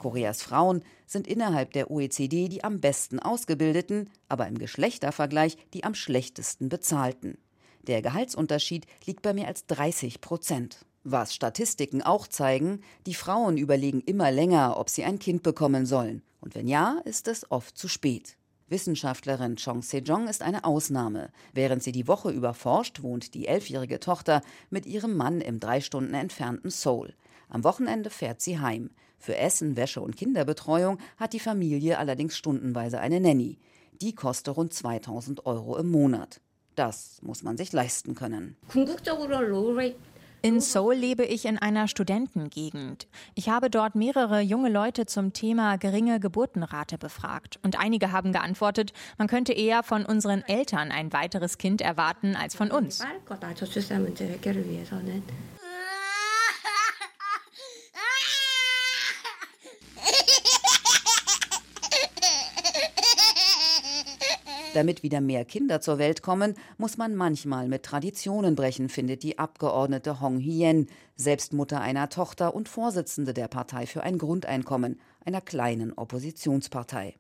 Koreas 0.05 0.43
Frauen 0.43 0.83
sind 1.07 1.27
innerhalb 1.27 1.73
der 1.73 1.91
OECD 1.91 2.51
die 2.51 2.63
am 2.63 2.79
besten 2.79 3.21
ausgebildeten, 3.21 4.11
aber 4.29 4.47
im 4.47 4.59
Geschlechtervergleich 4.59 5.57
die 5.73 5.83
am 5.83 5.95
schlechtesten 5.95 6.69
bezahlten. 6.69 7.39
Der 7.87 8.03
Gehaltsunterschied 8.03 8.85
liegt 9.07 9.23
bei 9.23 9.33
mehr 9.33 9.49
als 9.49 9.65
30 9.65 10.21
Prozent. 10.21 10.85
Was 11.05 11.35
Statistiken 11.35 12.03
auch 12.03 12.27
zeigen, 12.27 12.83
die 13.07 13.15
Frauen 13.15 13.57
überlegen 13.57 14.03
immer 14.03 14.31
länger, 14.31 14.79
ob 14.79 14.91
sie 14.91 15.05
ein 15.05 15.19
Kind 15.19 15.43
bekommen 15.43 15.87
sollen. 15.87 16.21
Und 16.43 16.55
wenn 16.55 16.69
ja, 16.69 17.01
ist 17.07 17.27
es 17.27 17.51
oft 17.51 17.79
zu 17.79 17.89
spät. 17.89 18.37
Wissenschaftlerin 18.69 19.57
Chong 19.57 19.81
Sejong 19.81 20.29
ist 20.29 20.43
eine 20.43 20.65
Ausnahme. 20.65 21.31
Während 21.55 21.83
sie 21.83 21.93
die 21.93 22.09
Woche 22.09 22.31
über 22.31 22.53
forscht, 22.53 23.03
wohnt 23.03 23.33
die 23.33 23.47
elfjährige 23.47 24.01
Tochter 24.01 24.43
mit 24.69 24.85
ihrem 24.85 25.17
Mann 25.17 25.41
im 25.41 25.61
drei 25.61 25.81
Stunden 25.81 26.13
entfernten 26.13 26.69
Seoul. 26.69 27.15
Am 27.49 27.65
Wochenende 27.65 28.11
fährt 28.11 28.41
sie 28.41 28.59
heim. 28.59 28.91
Für 29.19 29.37
Essen, 29.37 29.77
Wäsche 29.77 30.01
und 30.01 30.17
Kinderbetreuung 30.17 30.99
hat 31.17 31.33
die 31.33 31.41
Familie 31.41 31.99
allerdings 31.99 32.37
stundenweise 32.37 33.01
eine 33.01 33.21
Nanny. 33.21 33.59
Die 34.03 34.15
kostet 34.15 34.57
rund 34.57 34.75
2000 34.75 35.47
Euro 35.47 35.77
im 35.77 35.91
Monat. 35.91 36.41
Das 36.75 37.21
muss 37.23 37.43
man 37.43 37.57
sich 37.57 37.73
leisten 37.73 38.15
können. 38.15 38.57
In 40.45 40.61
Seoul 40.61 40.95
lebe 40.95 41.25
ich 41.25 41.47
in 41.47 41.57
einer 41.57 41.89
Studentengegend. 41.89 43.09
Ich 43.35 43.49
habe 43.49 43.71
dort 43.71 43.95
mehrere 43.95 44.41
junge 44.41 44.69
Leute 44.69 45.07
zum 45.07 45.33
Thema 45.33 45.79
geringe 45.79 46.21
Geburtenrate 46.21 46.99
befragt. 46.99 47.59
Und 47.63 47.81
einige 47.81 48.13
haben 48.13 48.31
geantwortet, 48.31 48.93
man 49.17 49.27
könnte 49.27 49.55
eher 49.55 49.83
von 49.83 50.05
unseren 50.05 50.43
Eltern 50.43 50.91
ein 50.91 51.15
weiteres 51.15 51.57
Kind 51.57 51.81
erwarten 51.81 52.37
als 52.37 52.55
von 52.55 52.71
uns. 52.71 53.01
Damit 64.75 65.05
wieder 65.05 65.21
mehr 65.21 65.45
Kinder 65.45 65.81
zur 65.81 65.99
Welt 65.99 66.21
kommen, 66.21 66.55
muss 66.79 66.99
man 66.99 67.15
manchmal 67.15 67.69
mit 67.69 67.85
Traditionen 67.85 68.57
brechen, 68.57 68.89
findet 68.89 69.23
die 69.23 69.39
Abgeordnete 69.39 70.21
Hong 70.21 70.39
Hien, 70.39 70.89
selbst 71.15 71.53
Mutter 71.53 71.81
einer 71.81 72.09
Tochter 72.09 72.57
und 72.57 72.69
Vorsitzende 72.69 73.33
der 73.33 73.47
Partei 73.47 73.87
für 73.87 74.03
ein 74.03 74.19
Grundeinkommen, 74.19 74.99
einer 75.25 75.41
kleinen 75.41 75.93
Oppositionspartei. 75.93 77.15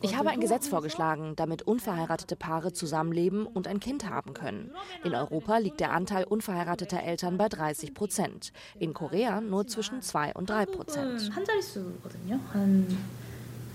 Ich 0.00 0.16
habe 0.16 0.30
ein 0.30 0.40
Gesetz 0.40 0.68
vorgeschlagen, 0.68 1.34
damit 1.36 1.60
unverheiratete 1.60 2.34
Paare 2.34 2.72
zusammenleben 2.72 3.44
und 3.46 3.68
ein 3.68 3.80
Kind 3.80 4.08
haben 4.08 4.32
können. 4.32 4.70
In 5.04 5.14
Europa 5.14 5.58
liegt 5.58 5.80
der 5.80 5.92
Anteil 5.92 6.24
unverheirateter 6.24 7.02
Eltern 7.02 7.36
bei 7.36 7.50
30 7.50 7.92
Prozent, 7.92 8.54
in 8.78 8.94
Korea 8.94 9.42
nur 9.42 9.66
zwischen 9.66 10.00
2 10.00 10.32
und 10.32 10.48
3 10.48 10.64
Prozent. 10.64 11.30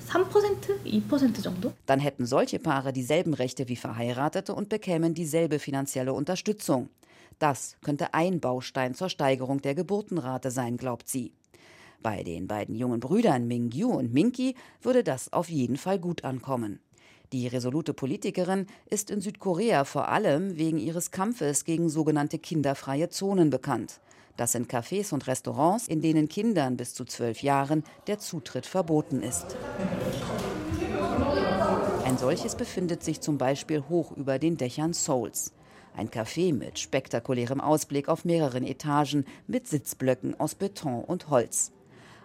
3%, 0.09 0.29
2% 0.85 1.41
정도? 1.41 1.73
Dann 1.85 1.99
hätten 1.99 2.25
solche 2.25 2.59
Paare 2.59 2.93
dieselben 2.93 3.33
Rechte 3.33 3.67
wie 3.67 3.75
Verheiratete 3.75 4.53
und 4.53 4.69
bekämen 4.69 5.13
dieselbe 5.13 5.59
finanzielle 5.59 6.13
Unterstützung. 6.13 6.89
Das 7.39 7.77
könnte 7.83 8.13
ein 8.13 8.39
Baustein 8.39 8.95
zur 8.95 9.09
Steigerung 9.09 9.61
der 9.61 9.75
Geburtenrate 9.75 10.49
sein, 10.49 10.77
glaubt 10.77 11.07
sie. 11.07 11.33
Bei 12.01 12.23
den 12.23 12.47
beiden 12.47 12.75
jungen 12.75 12.99
Brüdern 12.99 13.47
Mingyu 13.47 13.89
und 13.89 14.13
Minki 14.13 14.55
würde 14.81 15.03
das 15.03 15.33
auf 15.33 15.49
jeden 15.49 15.77
Fall 15.77 15.99
gut 15.99 16.23
ankommen. 16.23 16.79
Die 17.33 17.47
resolute 17.47 17.93
Politikerin 17.93 18.67
ist 18.89 19.11
in 19.11 19.19
Südkorea 19.19 19.83
vor 19.83 20.07
allem 20.07 20.57
wegen 20.57 20.77
ihres 20.77 21.11
Kampfes 21.11 21.65
gegen 21.65 21.89
sogenannte 21.89 22.39
kinderfreie 22.39 23.09
Zonen 23.09 23.49
bekannt. 23.49 23.99
Das 24.37 24.51
sind 24.51 24.71
Cafés 24.71 25.13
und 25.13 25.25
Restaurants, 25.25 25.87
in 25.87 26.01
denen 26.01 26.29
Kindern 26.29 26.77
bis 26.77 26.93
zu 26.93 27.05
zwölf 27.05 27.41
Jahren 27.41 27.83
der 28.05 28.19
Zutritt 28.19 28.67
verboten 28.67 29.23
ist. 29.23 29.57
Ein 32.05 32.17
solches 32.19 32.55
befindet 32.55 33.03
sich 33.03 33.19
zum 33.19 33.39
Beispiel 33.39 33.83
hoch 33.89 34.11
über 34.11 34.37
den 34.37 34.55
Dächern 34.55 34.93
Souls. 34.93 35.53
Ein 35.95 36.09
Café 36.09 36.53
mit 36.53 36.77
spektakulärem 36.77 37.59
Ausblick 37.59 38.07
auf 38.07 38.23
mehreren 38.23 38.63
Etagen 38.63 39.25
mit 39.47 39.67
Sitzblöcken 39.67 40.39
aus 40.39 40.53
Beton 40.53 41.03
und 41.03 41.29
Holz. 41.31 41.71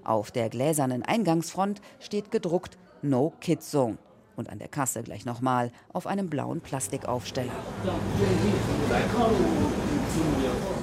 Auf 0.04 0.30
der 0.30 0.50
gläsernen 0.50 1.02
Eingangsfront 1.02 1.80
steht 1.98 2.30
gedruckt 2.30 2.76
No 3.00 3.32
Kid 3.40 3.62
Zone 3.62 3.96
und 4.36 4.50
an 4.50 4.58
der 4.58 4.68
Kasse 4.68 5.02
gleich 5.02 5.24
nochmal 5.24 5.72
auf 5.92 6.06
einem 6.06 6.28
blauen 6.28 6.60
Plastikaufsteller. 6.60 7.52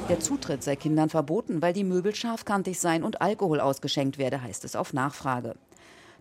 Der 0.10 0.20
Zutritt 0.20 0.64
sei 0.64 0.76
Kindern 0.76 1.10
verboten, 1.10 1.62
weil 1.62 1.72
die 1.72 1.84
Möbel 1.84 2.16
scharfkantig 2.16 2.80
seien 2.80 3.04
und 3.04 3.22
Alkohol 3.22 3.60
ausgeschenkt 3.60 4.18
werde, 4.18 4.42
heißt 4.42 4.66
es 4.66 4.76
auf 4.76 4.92
Nachfrage. 4.92 5.56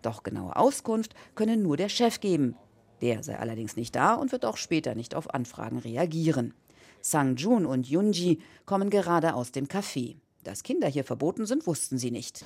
Doch 0.03 0.23
genaue 0.23 0.57
Auskunft 0.57 1.15
könne 1.35 1.57
nur 1.57 1.79
der 1.79 1.89
Chef 1.89 2.21
geben. 2.21 2.55
Der 3.01 3.23
sei 3.23 3.39
allerdings 3.39 3.77
nicht 3.77 3.97
da 3.97 4.13
und 4.13 4.31
wird 4.31 4.45
auch 4.45 4.59
später 4.59 4.95
nicht 4.95 5.15
auf 5.15 5.33
Anfragen 5.33 5.79
reagieren. 5.79 6.53
Sang 7.01 7.37
Jun 7.37 7.65
und 7.65 7.89
Yunji 7.89 8.41
kommen 8.67 8.91
gerade 8.91 9.33
aus 9.33 9.53
dem 9.53 9.69
Café. 9.69 10.17
Dass 10.45 10.63
Kinder 10.63 10.89
hier 10.89 11.05
verboten 11.05 11.47
sind, 11.47 11.67
wussten 11.67 11.97
sie 11.97 12.11
nicht. 12.11 12.45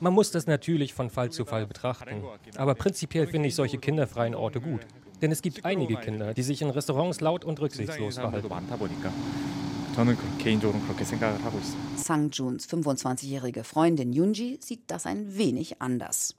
Man 0.00 0.12
muss 0.12 0.30
das 0.32 0.46
natürlich 0.46 0.92
von 0.92 1.08
Fall 1.08 1.30
zu 1.30 1.46
Fall 1.46 1.66
betrachten. 1.66 2.22
Aber 2.56 2.74
prinzipiell 2.74 3.26
finde 3.26 3.48
ich 3.48 3.54
solche 3.54 3.78
kinderfreien 3.78 4.34
Orte 4.34 4.60
gut. 4.60 4.82
Denn 5.20 5.32
es 5.32 5.42
gibt 5.42 5.64
einige 5.64 5.96
Kinder, 5.96 6.34
die 6.34 6.42
sich 6.42 6.62
in 6.62 6.70
Restaurants 6.70 7.20
laut 7.20 7.44
und 7.44 7.60
rücksichtslos 7.60 8.16
verhalten. 8.16 8.48
저는 9.97 10.17
개인적으로 10.39 10.79
그렇게 10.81 11.03
생각을 11.03 11.43
하고 11.45 11.57
있습니다. 11.59 11.97
Sang 11.97 12.29
Juns 12.33 12.67
25-jährige 12.67 13.63
Freundin 13.63 14.11
Yunji 14.11 14.59
sieht 14.59 14.87
das 14.87 15.05
ein 15.05 15.37
wenig 15.37 15.79
anders. 15.79 16.35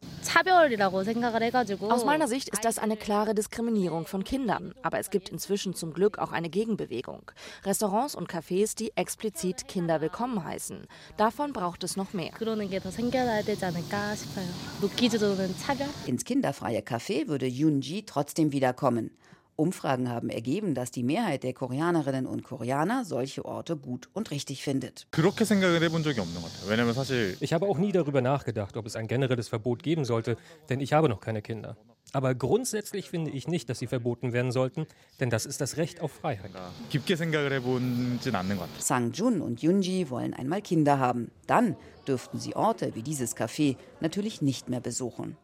Aus 1.88 2.04
meiner 2.04 2.28
Sicht 2.28 2.48
ist 2.48 2.64
das 2.64 2.78
eine 2.78 2.96
klare 2.96 3.34
Diskriminierung 3.34 4.06
von 4.06 4.24
Kindern, 4.24 4.74
aber 4.82 4.98
es 4.98 5.10
gibt 5.10 5.28
inzwischen 5.28 5.74
zum 5.74 5.92
Glück 5.92 6.18
auch 6.18 6.32
eine 6.32 6.50
Gegenbewegung. 6.50 7.30
Restaurants 7.64 8.14
und 8.14 8.28
Cafés, 8.28 8.76
die 8.76 8.92
explizit 8.96 9.68
Kinder 9.68 10.00
willkommen 10.00 10.44
heißen. 10.44 10.86
Davon 11.16 11.52
braucht 11.52 11.84
es 11.84 11.96
noch 11.96 12.12
mehr. 12.12 12.32
Ins 16.06 16.24
kinderfreie 16.24 16.80
Café 16.80 17.28
würde 17.28 17.46
Yunji 17.46 18.04
trotzdem 18.04 18.52
wiederkommen. 18.52 19.10
Umfragen 19.59 20.09
haben 20.09 20.29
ergeben, 20.29 20.73
dass 20.73 20.89
die 20.89 21.03
Mehrheit 21.03 21.43
der 21.43 21.53
Koreanerinnen 21.53 22.25
und 22.25 22.43
Koreaner 22.43 23.05
solche 23.05 23.45
Orte 23.45 23.75
gut 23.75 24.09
und 24.13 24.31
richtig 24.31 24.63
findet. 24.63 25.07
Ich 27.39 27.53
habe 27.53 27.67
auch 27.67 27.77
nie 27.77 27.91
darüber 27.91 28.21
nachgedacht, 28.21 28.77
ob 28.77 28.85
es 28.85 28.95
ein 28.95 29.07
generelles 29.07 29.49
Verbot 29.49 29.83
geben 29.83 30.05
sollte, 30.05 30.37
denn 30.69 30.79
ich 30.79 30.93
habe 30.93 31.09
noch 31.09 31.19
keine 31.19 31.41
Kinder. 31.41 31.77
Aber 32.11 32.33
grundsätzlich 32.33 33.09
finde 33.09 33.31
ich 33.31 33.47
nicht, 33.47 33.69
dass 33.69 33.79
sie 33.79 33.87
verboten 33.87 34.33
werden 34.33 34.51
sollten, 34.51 34.87
denn 35.19 35.29
das 35.29 35.45
ist 35.45 35.61
das 35.61 35.77
Recht 35.77 36.01
auf 36.01 36.11
Freiheit. 36.11 36.51
Sang 38.79 39.11
Jun 39.11 39.41
und 39.41 39.61
Yunji 39.61 40.09
wollen 40.09 40.33
einmal 40.33 40.61
Kinder 40.61 40.97
haben. 40.97 41.29
Dann 41.45 41.75
dürften 42.07 42.39
sie 42.39 42.55
Orte 42.55 42.95
wie 42.95 43.03
dieses 43.03 43.35
Café 43.35 43.77
natürlich 43.99 44.41
nicht 44.41 44.69
mehr 44.69 44.79
besuchen. 44.79 45.37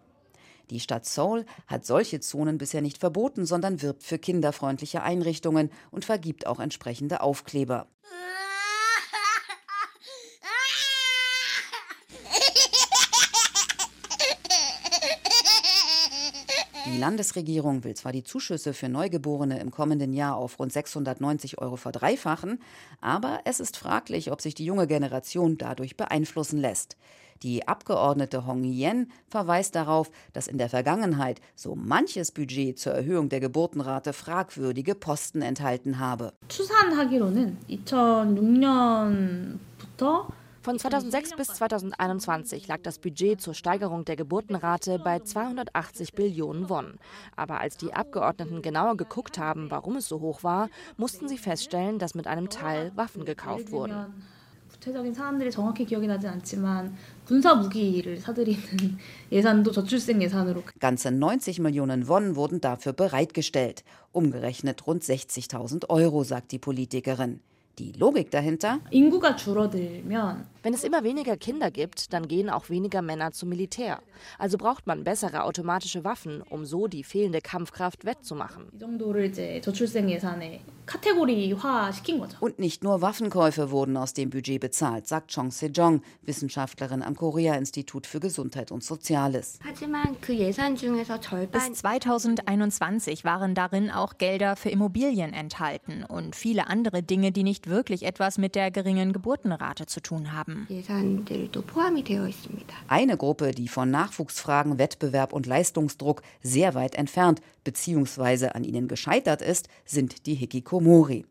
Die 0.69 0.79
Stadt 0.79 1.05
Seoul 1.05 1.45
hat 1.67 1.85
solche 1.85 2.19
Zonen 2.19 2.57
bisher 2.57 2.81
nicht 2.81 2.97
verboten, 2.97 3.45
sondern 3.45 3.81
wirbt 3.81 4.03
für 4.03 4.17
kinderfreundliche 4.17 5.03
Einrichtungen 5.03 5.69
und 5.91 6.05
vergibt 6.05 6.47
auch 6.47 6.59
entsprechende 6.59 7.21
Aufkleber. 7.21 7.87
Die 16.87 17.01
Landesregierung 17.01 17.83
will 17.83 17.93
zwar 17.95 18.11
die 18.11 18.23
Zuschüsse 18.23 18.73
für 18.73 18.87
Neugeborene 18.87 19.59
im 19.59 19.69
kommenden 19.69 20.13
Jahr 20.13 20.37
auf 20.37 20.59
rund 20.59 20.71
690 20.71 21.57
Euro 21.57 21.75
verdreifachen, 21.75 22.59
aber 23.01 23.41
es 23.43 23.59
ist 23.59 23.75
fraglich, 23.75 24.31
ob 24.31 24.39
sich 24.39 24.55
die 24.55 24.65
junge 24.65 24.87
Generation 24.87 25.57
dadurch 25.57 25.97
beeinflussen 25.97 26.57
lässt. 26.57 26.95
Die 27.45 27.67
Abgeordnete 27.67 28.47
Hong 28.47 28.63
Yen 28.63 29.11
verweist 29.27 29.75
darauf, 29.75 30.09
dass 30.33 30.47
in 30.47 30.57
der 30.57 30.67
Vergangenheit 30.67 31.41
so 31.53 31.75
manches 31.75 32.31
Budget 32.31 32.79
zur 32.79 32.93
Erhöhung 32.93 33.29
der 33.29 33.39
Geburtenrate 33.39 34.13
fragwürdige 34.13 34.95
Posten 34.95 35.43
enthalten 35.43 35.99
habe. 35.99 36.33
Von 40.61 40.79
2006 40.79 41.35
bis 41.35 41.47
2021 41.49 42.67
lag 42.67 42.79
das 42.81 42.97
Budget 42.97 43.39
zur 43.39 43.53
Steigerung 43.53 44.05
der 44.05 44.15
Geburtenrate 44.15 44.97
bei 44.97 45.19
280 45.19 46.13
Billionen 46.13 46.67
Won. 46.67 46.97
Aber 47.35 47.59
als 47.59 47.77
die 47.77 47.93
Abgeordneten 47.93 48.63
genauer 48.63 48.97
geguckt 48.97 49.37
haben, 49.37 49.69
warum 49.69 49.97
es 49.97 50.07
so 50.07 50.19
hoch 50.19 50.43
war, 50.43 50.69
mussten 50.97 51.27
sie 51.27 51.37
feststellen, 51.37 51.99
dass 51.99 52.15
mit 52.15 52.25
einem 52.25 52.49
Teil 52.49 52.91
Waffen 52.95 53.23
gekauft 53.23 53.71
wurden. 53.71 54.15
구체적인 54.74 55.12
사안들이 55.12 55.50
정확히 55.50 55.84
기억이 55.84 56.06
나진 56.06 56.30
않지만 56.30 56.94
군사 57.26 57.54
무기를 57.54 58.18
사들이는 58.18 58.60
예산도 59.30 59.72
저출생 59.72 60.22
예산으로 60.22 60.62
Ganze 60.80 61.10
90 61.10 61.60
Millionen 61.60 62.08
Won 62.08 62.34
wurden 62.34 62.60
dafür 62.60 62.92
bereitgestellt, 62.92 63.84
umgerechnet 64.12 64.86
rund 64.86 65.02
60.000 65.02 65.90
Euro, 65.90 66.24
sagt 66.24 66.52
die 66.52 66.58
Politikerin. 66.58 67.40
Die 67.78 67.92
Logik 67.92 68.30
dahinter? 68.30 68.80
wenn 70.65 70.73
es 70.73 70.83
immer 70.83 71.03
weniger 71.03 71.37
Kinder 71.37 71.69
gibt, 71.69 72.11
dann 72.11 72.27
gehen 72.27 72.49
auch 72.49 72.71
weniger 72.71 73.03
Männer 73.03 73.31
zum 73.31 73.49
Militär. 73.49 74.01
Also 74.39 74.57
braucht 74.57 74.87
man 74.87 75.03
bessere 75.03 75.43
automatische 75.43 76.03
Waffen, 76.03 76.41
um 76.41 76.65
so 76.65 76.87
die 76.87 77.03
fehlende 77.03 77.39
Kampfkraft 77.39 78.03
wettzumachen. 78.03 78.65
Und 82.39 82.59
nicht 82.59 82.83
nur 82.83 83.01
Waffenkäufe 83.01 83.69
wurden 83.69 83.95
aus 83.95 84.13
dem 84.13 84.31
Budget 84.31 84.59
bezahlt, 84.59 85.07
sagt 85.07 85.31
Chong 85.35 85.51
Se-jong, 85.51 86.01
Wissenschaftlerin 86.23 87.03
am 87.03 87.15
Korea-Institut 87.15 88.07
für 88.07 88.19
Gesundheit 88.19 88.71
und 88.71 88.83
Soziales. 88.83 89.59
Bis 91.51 91.73
2021 91.73 93.23
waren 93.23 93.53
darin 93.53 93.91
auch 93.91 94.17
Gelder 94.17 94.55
für 94.55 94.69
Immobilien 94.69 95.33
enthalten 95.33 96.03
und 96.03 96.35
viele 96.35 96.67
andere 96.67 97.03
Dinge, 97.03 97.31
die 97.31 97.43
nicht 97.43 97.67
wirklich 97.67 98.01
etwas 98.03 98.39
mit 98.39 98.55
der 98.55 98.71
geringen 98.71 99.13
Geburtenrate 99.13 99.85
zu 99.85 100.01
tun 100.01 100.33
haben. 100.33 100.54
Eine 102.87 103.17
Gruppe, 103.17 103.51
die 103.51 103.67
von 103.67 103.91
Nachwuchsfragen, 103.91 104.77
Wettbewerb 104.77 105.33
und 105.33 105.45
Leistungsdruck 105.45 106.21
sehr 106.41 106.73
weit 106.73 106.95
entfernt 106.95 107.41
bzw. 107.63 108.47
an 108.47 108.63
ihnen 108.63 108.87
gescheitert 108.87 109.41
ist, 109.41 109.67
sind 109.85 110.25
die 110.25 110.35
Hikikomori. 110.35 111.25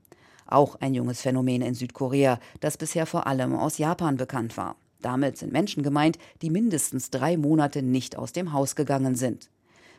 Auch 0.46 0.76
ein 0.76 0.94
junges 0.94 1.22
Phänomen 1.22 1.62
in 1.62 1.74
Südkorea, 1.74 2.38
das 2.60 2.76
bisher 2.76 3.06
vor 3.06 3.26
allem 3.26 3.54
aus 3.54 3.78
Japan 3.78 4.16
bekannt 4.16 4.56
war. 4.56 4.76
Damit 5.00 5.38
sind 5.38 5.52
Menschen 5.52 5.82
gemeint, 5.82 6.18
die 6.42 6.50
mindestens 6.50 7.10
drei 7.10 7.36
Monate 7.36 7.82
nicht 7.82 8.16
aus 8.16 8.32
dem 8.32 8.52
Haus 8.52 8.76
gegangen 8.76 9.14
sind. 9.14 9.50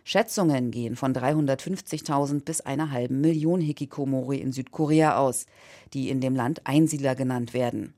Schätzungen 0.03 0.69
gehen 0.69 0.95
von 0.95 1.13
350.000 1.13 2.43
bis 2.43 2.61
einer 2.61 2.91
halben 2.91 3.21
Million 3.21 3.59
Hikikomori 3.59 4.37
in 4.37 4.51
Südkorea 4.51 5.17
aus, 5.17 5.47
die 5.93 6.09
in 6.09 6.21
dem 6.21 6.35
Land 6.35 6.61
Einsiedler 6.65 7.15
genannt 7.15 7.55
werden. 7.55 7.95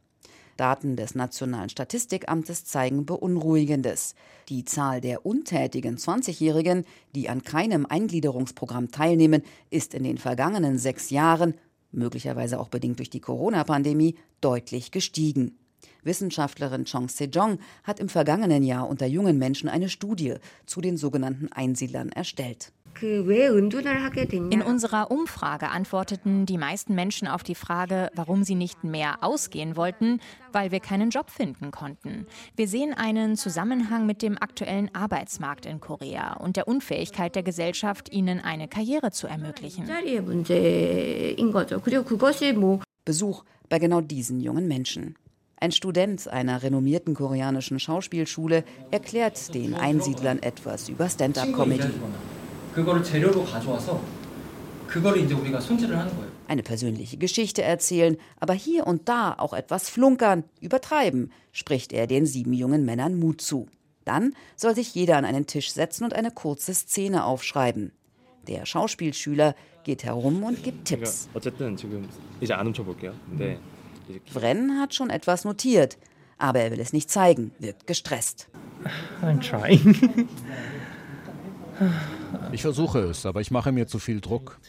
Daten 0.57 0.95
des 0.95 1.15
Nationalen 1.15 1.69
Statistikamtes 1.69 2.65
zeigen 2.65 3.05
Beunruhigendes. 3.05 4.15
Die 4.49 4.65
Zahl 4.65 4.99
der 4.99 5.25
untätigen 5.25 5.97
20-Jährigen, 5.97 6.85
die 7.15 7.29
an 7.29 7.43
keinem 7.43 7.85
Eingliederungsprogramm 7.85 8.91
teilnehmen, 8.91 9.43
ist 9.69 9.93
in 9.93 10.03
den 10.03 10.17
vergangenen 10.17 10.77
sechs 10.77 11.09
Jahren, 11.09 11.53
möglicherweise 11.91 12.59
auch 12.59 12.69
bedingt 12.69 12.99
durch 12.99 13.09
die 13.09 13.21
Corona-Pandemie, 13.21 14.15
deutlich 14.41 14.91
gestiegen. 14.91 15.57
Wissenschaftlerin 16.03 16.85
Chong 16.85 17.09
Se-jong 17.09 17.59
hat 17.83 17.99
im 17.99 18.09
vergangenen 18.09 18.63
Jahr 18.63 18.89
unter 18.89 19.05
jungen 19.05 19.37
Menschen 19.37 19.69
eine 19.69 19.89
Studie 19.89 20.35
zu 20.65 20.81
den 20.81 20.97
sogenannten 20.97 21.51
Einsiedlern 21.51 22.09
erstellt. 22.09 22.71
In 23.01 24.61
unserer 24.61 25.11
Umfrage 25.11 25.69
antworteten 25.69 26.45
die 26.45 26.57
meisten 26.57 26.95
Menschen 26.95 27.27
auf 27.27 27.43
die 27.43 27.55
Frage, 27.55 28.09
warum 28.15 28.43
sie 28.43 28.55
nicht 28.55 28.83
mehr 28.83 29.17
ausgehen 29.21 29.75
wollten, 29.75 30.19
weil 30.51 30.71
wir 30.71 30.79
keinen 30.79 31.09
Job 31.09 31.29
finden 31.29 31.71
konnten. 31.71 32.25
Wir 32.55 32.67
sehen 32.67 32.93
einen 32.93 33.35
Zusammenhang 33.35 34.05
mit 34.05 34.21
dem 34.21 34.37
aktuellen 34.37 34.93
Arbeitsmarkt 34.93 35.65
in 35.65 35.79
Korea 35.79 36.33
und 36.37 36.55
der 36.55 36.67
Unfähigkeit 36.67 37.35
der 37.35 37.43
Gesellschaft, 37.43 38.11
ihnen 38.11 38.39
eine 38.39 38.67
Karriere 38.67 39.11
zu 39.11 39.27
ermöglichen. 39.27 39.87
Besuch 43.05 43.43
bei 43.69 43.79
genau 43.79 44.01
diesen 44.01 44.39
jungen 44.39 44.67
Menschen. 44.67 45.15
Ein 45.59 45.71
Student 45.71 46.27
einer 46.27 46.61
renommierten 46.61 47.15
koreanischen 47.15 47.79
Schauspielschule 47.79 48.63
erklärt 48.91 49.55
den 49.55 49.73
Einsiedlern 49.73 50.39
etwas 50.43 50.87
über 50.87 51.09
Stand-up-Comedy. 51.09 51.89
Eine 56.47 56.63
persönliche 56.63 57.17
Geschichte 57.17 57.61
erzählen, 57.61 58.17
aber 58.39 58.53
hier 58.53 58.87
und 58.87 59.09
da 59.09 59.33
auch 59.37 59.53
etwas 59.53 59.89
flunkern, 59.89 60.43
übertreiben, 60.61 61.31
spricht 61.51 61.91
er 61.91 62.07
den 62.07 62.25
sieben 62.25 62.53
jungen 62.53 62.85
Männern 62.85 63.19
Mut 63.19 63.41
zu. 63.41 63.67
Dann 64.05 64.33
soll 64.55 64.75
sich 64.75 64.95
jeder 64.95 65.17
an 65.17 65.25
einen 65.25 65.47
Tisch 65.47 65.71
setzen 65.71 66.05
und 66.05 66.13
eine 66.13 66.31
kurze 66.31 66.73
Szene 66.73 67.25
aufschreiben. 67.25 67.91
Der 68.47 68.65
Schauspielschüler 68.65 69.55
geht 69.83 70.03
herum 70.05 70.43
und 70.43 70.63
gibt 70.63 70.85
Tipps. 70.85 71.27
Wren 74.33 74.79
hat 74.79 74.93
schon 74.93 75.09
etwas 75.09 75.43
notiert, 75.43 75.97
aber 76.37 76.59
er 76.59 76.71
will 76.71 76.79
es 76.79 76.93
nicht 76.93 77.09
zeigen, 77.09 77.51
wirkt 77.59 77.87
gestresst. 77.87 78.47
I'm 79.21 79.41
trying. 79.41 80.29
Ich 82.51 82.61
versuche 82.61 82.99
es, 82.99 83.25
aber 83.25 83.41
ich 83.41 83.51
mache 83.51 83.71
mir 83.71 83.87
zu 83.87 83.99
viel 83.99 84.21
Druck. 84.21 84.59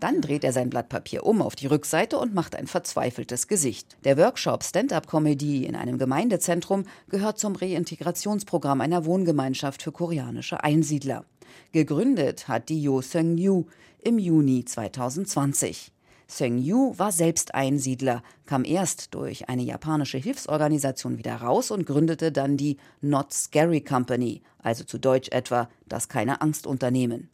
Dann 0.00 0.20
dreht 0.20 0.44
er 0.44 0.52
sein 0.52 0.70
Blatt 0.70 0.88
Papier 0.88 1.24
um 1.24 1.42
auf 1.42 1.56
die 1.56 1.66
Rückseite 1.66 2.18
und 2.18 2.34
macht 2.34 2.54
ein 2.54 2.66
verzweifeltes 2.66 3.48
Gesicht. 3.48 3.96
Der 4.04 4.16
Workshop 4.16 4.62
Stand-up-Comedy 4.62 5.64
in 5.64 5.74
einem 5.74 5.98
Gemeindezentrum 5.98 6.84
gehört 7.08 7.38
zum 7.38 7.56
Reintegrationsprogramm 7.56 8.80
einer 8.80 9.04
Wohngemeinschaft 9.04 9.82
für 9.82 9.92
koreanische 9.92 10.62
Einsiedler. 10.62 11.24
Gegründet 11.72 12.48
hat 12.48 12.68
die 12.68 12.82
Yo 12.82 13.00
Seung-yu 13.00 13.64
im 14.00 14.18
Juni 14.18 14.64
2020. 14.64 15.92
Seng 16.27 16.57
Yu 16.57 16.93
war 16.97 17.11
selbst 17.11 17.53
Einsiedler, 17.53 18.23
kam 18.45 18.65
erst 18.65 19.13
durch 19.13 19.49
eine 19.49 19.61
japanische 19.61 20.17
Hilfsorganisation 20.17 21.17
wieder 21.17 21.35
raus 21.35 21.69
und 21.69 21.85
gründete 21.85 22.31
dann 22.31 22.57
die 22.57 22.77
Not 23.01 23.33
Scary 23.33 23.81
Company, 23.81 24.41
also 24.59 24.83
zu 24.83 24.97
Deutsch 24.97 25.29
etwa 25.31 25.69
das 25.87 26.09
keine 26.09 26.41
Angst 26.41 26.65
Unternehmen. 26.65 27.29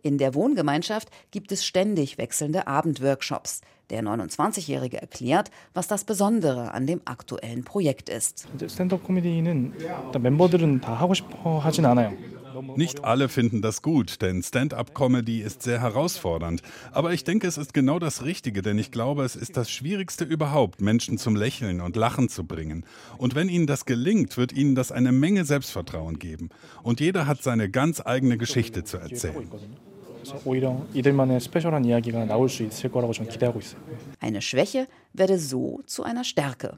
In 0.00 0.16
der 0.16 0.34
Wohngemeinschaft 0.34 1.10
gibt 1.30 1.50
es 1.52 1.64
ständig 1.64 2.18
wechselnde 2.18 2.66
Abendworkshops. 2.68 3.60
Der 3.90 4.02
29-Jährige 4.02 5.00
erklärt, 5.00 5.50
was 5.74 5.88
das 5.88 6.04
Besondere 6.04 6.72
an 6.72 6.86
dem 6.86 7.00
aktuellen 7.04 7.64
Projekt 7.64 8.08
ist. 8.08 8.46
스탠드업 8.58 9.02
멤버들은 10.20 10.80
다 10.80 10.94
하고 10.94 11.14
싶어 11.14 11.58
하진 11.58 11.86
않아요. 11.86 12.12
Nicht 12.75 13.03
alle 13.03 13.29
finden 13.29 13.61
das 13.61 13.81
gut, 13.81 14.21
denn 14.21 14.43
Stand-up-Comedy 14.43 15.41
ist 15.41 15.61
sehr 15.61 15.81
herausfordernd. 15.81 16.61
Aber 16.91 17.13
ich 17.13 17.23
denke, 17.23 17.47
es 17.47 17.57
ist 17.57 17.73
genau 17.73 17.99
das 17.99 18.23
Richtige, 18.23 18.61
denn 18.61 18.77
ich 18.77 18.91
glaube, 18.91 19.23
es 19.23 19.35
ist 19.35 19.57
das 19.57 19.71
Schwierigste 19.71 20.23
überhaupt, 20.23 20.81
Menschen 20.81 21.17
zum 21.17 21.35
Lächeln 21.35 21.81
und 21.81 21.95
Lachen 21.95 22.29
zu 22.29 22.43
bringen. 22.45 22.85
Und 23.17 23.35
wenn 23.35 23.49
ihnen 23.49 23.67
das 23.67 23.85
gelingt, 23.85 24.37
wird 24.37 24.53
ihnen 24.53 24.75
das 24.75 24.91
eine 24.91 25.11
Menge 25.11 25.45
Selbstvertrauen 25.45 26.19
geben. 26.19 26.49
Und 26.83 26.99
jeder 26.99 27.27
hat 27.27 27.41
seine 27.41 27.69
ganz 27.69 28.01
eigene 28.05 28.37
Geschichte 28.37 28.83
zu 28.83 28.97
erzählen. 28.97 29.49
Eine 34.19 34.41
Schwäche 34.41 34.87
werde 35.13 35.39
so 35.39 35.81
zu 35.85 36.03
einer 36.03 36.23
Stärke. 36.23 36.77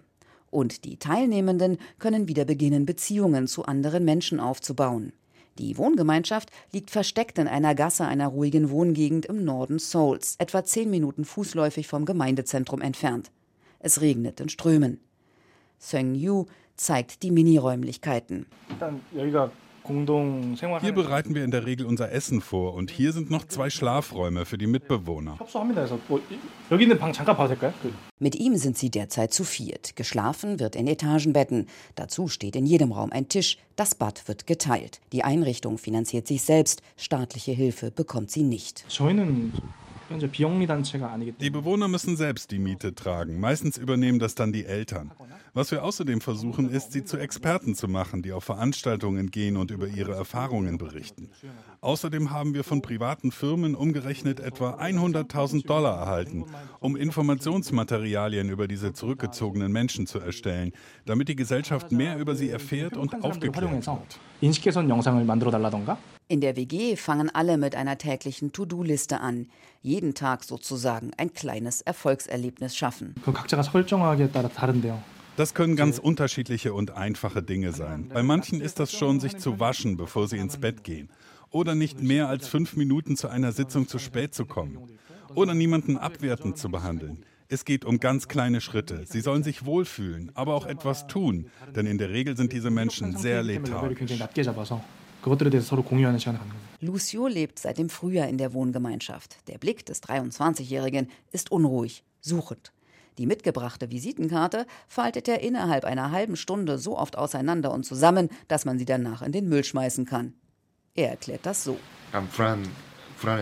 Und 0.50 0.86
die 0.86 0.98
Teilnehmenden 0.98 1.78
können 2.00 2.28
wieder 2.28 2.46
beginnen, 2.46 2.86
Beziehungen 2.86 3.48
zu 3.48 3.66
anderen 3.66 4.06
Menschen 4.06 4.40
aufzubauen. 4.40 5.12
Die 5.58 5.78
Wohngemeinschaft 5.78 6.52
liegt 6.74 6.92
versteckt 6.92 7.40
in 7.40 7.48
einer 7.48 7.76
Gasse 7.76 8.06
einer 8.06 8.28
ruhigen 8.28 8.70
Wohngegend 8.70 9.26
im 9.26 9.46
Norden 9.46 9.80
Seouls, 9.80 10.36
etwa 10.38 10.66
zehn 10.66 10.90
Minuten 10.90 11.24
fußläufig 11.24 11.88
vom 11.88 12.06
Gemeindezentrum 12.06 12.82
entfernt. 12.82 13.32
Es 13.80 14.02
regnet 14.02 14.42
in 14.42 14.50
Strömen. 14.50 15.00
Seung 15.78 16.16
Yu 16.16 16.46
zeigt 16.76 17.24
die 17.24 17.32
Miniräumlichkeiten. 17.32 18.48
Hier 19.88 20.92
bereiten 20.94 21.36
wir 21.36 21.44
in 21.44 21.52
der 21.52 21.66
Regel 21.66 21.86
unser 21.86 22.12
Essen 22.12 22.42
vor 22.42 22.74
und 22.74 22.90
hier 22.92 23.14
sind 23.14 23.30
noch 23.30 23.46
zwei 23.46 23.70
Schlafräume 23.70 24.46
für 24.46 24.58
die 24.58 24.68
Mitbewohner. 24.68 25.38
Mit 28.20 28.36
ihm 28.36 28.56
sind 28.56 28.78
sie 28.78 28.90
derzeit 28.90 29.34
zu 29.34 29.44
viert. 29.44 29.96
Geschlafen 29.96 30.60
wird 30.60 30.76
in 30.76 30.88
Etagenbetten. 30.88 31.68
Dazu 31.96 32.28
steht 32.28 32.56
in 32.56 32.66
jedem 32.66 32.92
Raum 32.92 33.12
ein 33.12 33.30
Tisch. 33.30 33.58
Das 33.76 33.94
Bad 33.94 34.28
wird 34.28 34.48
geteilt. 34.48 35.02
Die 35.12 35.24
Einrichtung 35.24 35.78
finanziert 35.78 36.28
sich 36.28 36.42
selbst. 36.42 36.82
Staatliche 36.98 37.52
Hilfe 37.52 37.92
bekommt 37.92 38.32
sie 38.32 38.44
nicht. 38.44 38.86
Die 40.10 41.50
Bewohner 41.50 41.88
müssen 41.88 42.16
selbst 42.16 42.52
die 42.52 42.60
Miete 42.60 42.94
tragen. 42.94 43.40
Meistens 43.40 43.78
übernehmen 43.78 44.20
das 44.20 44.36
dann 44.36 44.54
die 44.54 44.66
Eltern. 44.66 45.12
Was 45.54 45.72
wir 45.72 45.84
außerdem 45.84 46.22
versuchen, 46.22 46.70
ist, 46.70 46.92
sie 46.92 47.06
zu 47.06 47.18
Experten 47.18 47.76
zu 47.76 47.88
machen, 47.88 48.22
die 48.22 48.34
auf 48.34 48.44
Veranstaltungen 48.44 49.32
gehen 49.32 49.58
und 49.58 49.72
über 49.72 49.88
ihre 49.88 50.14
Erfahrungen 50.14 50.78
berichten. 50.78 51.30
Außerdem 51.82 52.32
haben 52.32 52.54
wir 52.54 52.64
von 52.64 52.82
privaten 52.82 53.32
Firmen 53.32 53.76
umgerechnet 53.76 54.40
etwa 54.40 54.76
100.000 54.76 55.66
Dollar 55.66 56.00
erhalten, 56.00 56.46
um 56.80 56.96
Informationsmaterialien 56.96 58.50
über 58.50 58.68
diese 58.68 58.94
zurückgezogenen 58.94 59.72
Menschen 59.72 60.08
zu 60.08 60.20
erstellen, 60.20 60.74
damit 61.06 61.30
die 61.30 61.36
Gesellschaft 61.36 61.92
mehr 61.92 62.18
über 62.18 62.36
sie 62.36 62.50
erfährt 62.50 62.98
und 62.98 63.24
aufgeklärt 63.24 63.72
wird. 63.72 64.20
In 66.28 66.42
der 66.42 66.56
WG 66.56 66.96
fangen 66.96 67.30
alle 67.30 67.56
mit 67.58 67.76
einer 67.76 68.00
täglichen 68.00 68.52
To-Do-Liste 68.52 69.20
an. 69.20 69.48
Jeden 69.84 70.16
Tag 70.16 70.44
sozusagen 70.44 71.12
ein 71.18 71.34
kleines 71.34 71.82
Erfolgserlebnis 71.82 72.76
schaffen. 72.76 73.14
Das 75.38 75.54
können 75.54 75.76
ganz 75.76 76.00
unterschiedliche 76.00 76.74
und 76.74 76.92
einfache 76.92 77.44
Dinge 77.44 77.74
sein. 77.74 78.10
Bei 78.12 78.24
manchen 78.24 78.60
ist 78.60 78.80
das 78.80 78.92
schon, 78.92 79.20
sich 79.20 79.38
zu 79.38 79.60
waschen, 79.60 79.98
bevor 79.98 80.28
sie 80.28 80.38
ins 80.38 80.58
Bett 80.58 80.84
gehen. 80.84 81.10
Oder 81.52 81.76
nicht 81.76 82.02
mehr 82.02 82.28
als 82.28 82.48
fünf 82.48 82.76
Minuten 82.76 83.16
zu 83.18 83.28
einer 83.28 83.52
Sitzung 83.52 83.88
zu 83.88 84.00
spät 84.00 84.34
zu 84.34 84.46
kommen. 84.46 84.80
Oder 85.36 85.54
niemanden 85.54 85.96
abwertend 85.96 86.58
zu 86.58 86.70
behandeln. 86.70 87.24
Es 87.50 87.66
geht 87.66 87.86
um 87.86 88.00
ganz 88.00 88.28
kleine 88.28 88.62
Schritte. 88.62 89.06
Sie 89.06 89.22
sollen 89.22 89.44
sich 89.44 89.66
wohlfühlen, 89.66 90.32
aber 90.34 90.56
auch 90.56 90.66
etwas 90.66 91.06
tun, 91.06 91.52
denn 91.76 91.86
in 91.86 92.00
der 92.00 92.10
Regel 92.10 92.36
sind 92.36 92.52
diese 92.52 92.72
Menschen 92.72 93.16
sehr 93.16 93.44
lethargisch. 93.44 94.00
그것들에 95.25 95.51
대해서 95.51 95.69
서로 95.69 95.83
공유하는 95.83 96.19
시간을 96.19 96.39
갖는 96.39 96.55
거죠. 96.55 96.71
Lucio 96.83 97.29
lebt 97.29 97.59
seit 97.59 97.77
dem 97.77 97.89
Frühjahr 97.91 98.29
in 98.29 98.39
der 98.39 98.55
Wohngemeinschaft. 98.55 99.37
Der 99.49 99.59
Blick 99.59 99.85
des 99.85 100.03
23-Jährigen 100.03 101.09
ist 101.31 101.53
unruhig, 101.53 102.05
suchend. 102.21 102.73
Die 103.19 103.27
mitgebrachte 103.27 103.91
Visitenkarte 103.91 104.67
faltet 104.89 105.29
er 105.29 105.41
innerhalb 105.41 105.85
einer 105.85 106.11
halben 106.11 106.37
Stunde 106.37 106.79
so 106.79 106.97
oft 106.97 107.19
auseinander 107.19 107.71
und 107.71 107.85
zusammen, 107.85 108.31
dass 108.49 108.65
man 108.65 108.79
sie 108.79 108.87
danach 108.87 109.21
in 109.21 109.33
den 109.33 109.47
Müll 109.49 109.63
schmeißen 109.63 110.07
kann. 110.07 110.33
Er 110.95 111.11
erklärt 111.11 111.45
das 111.45 111.65
so. 111.65 111.77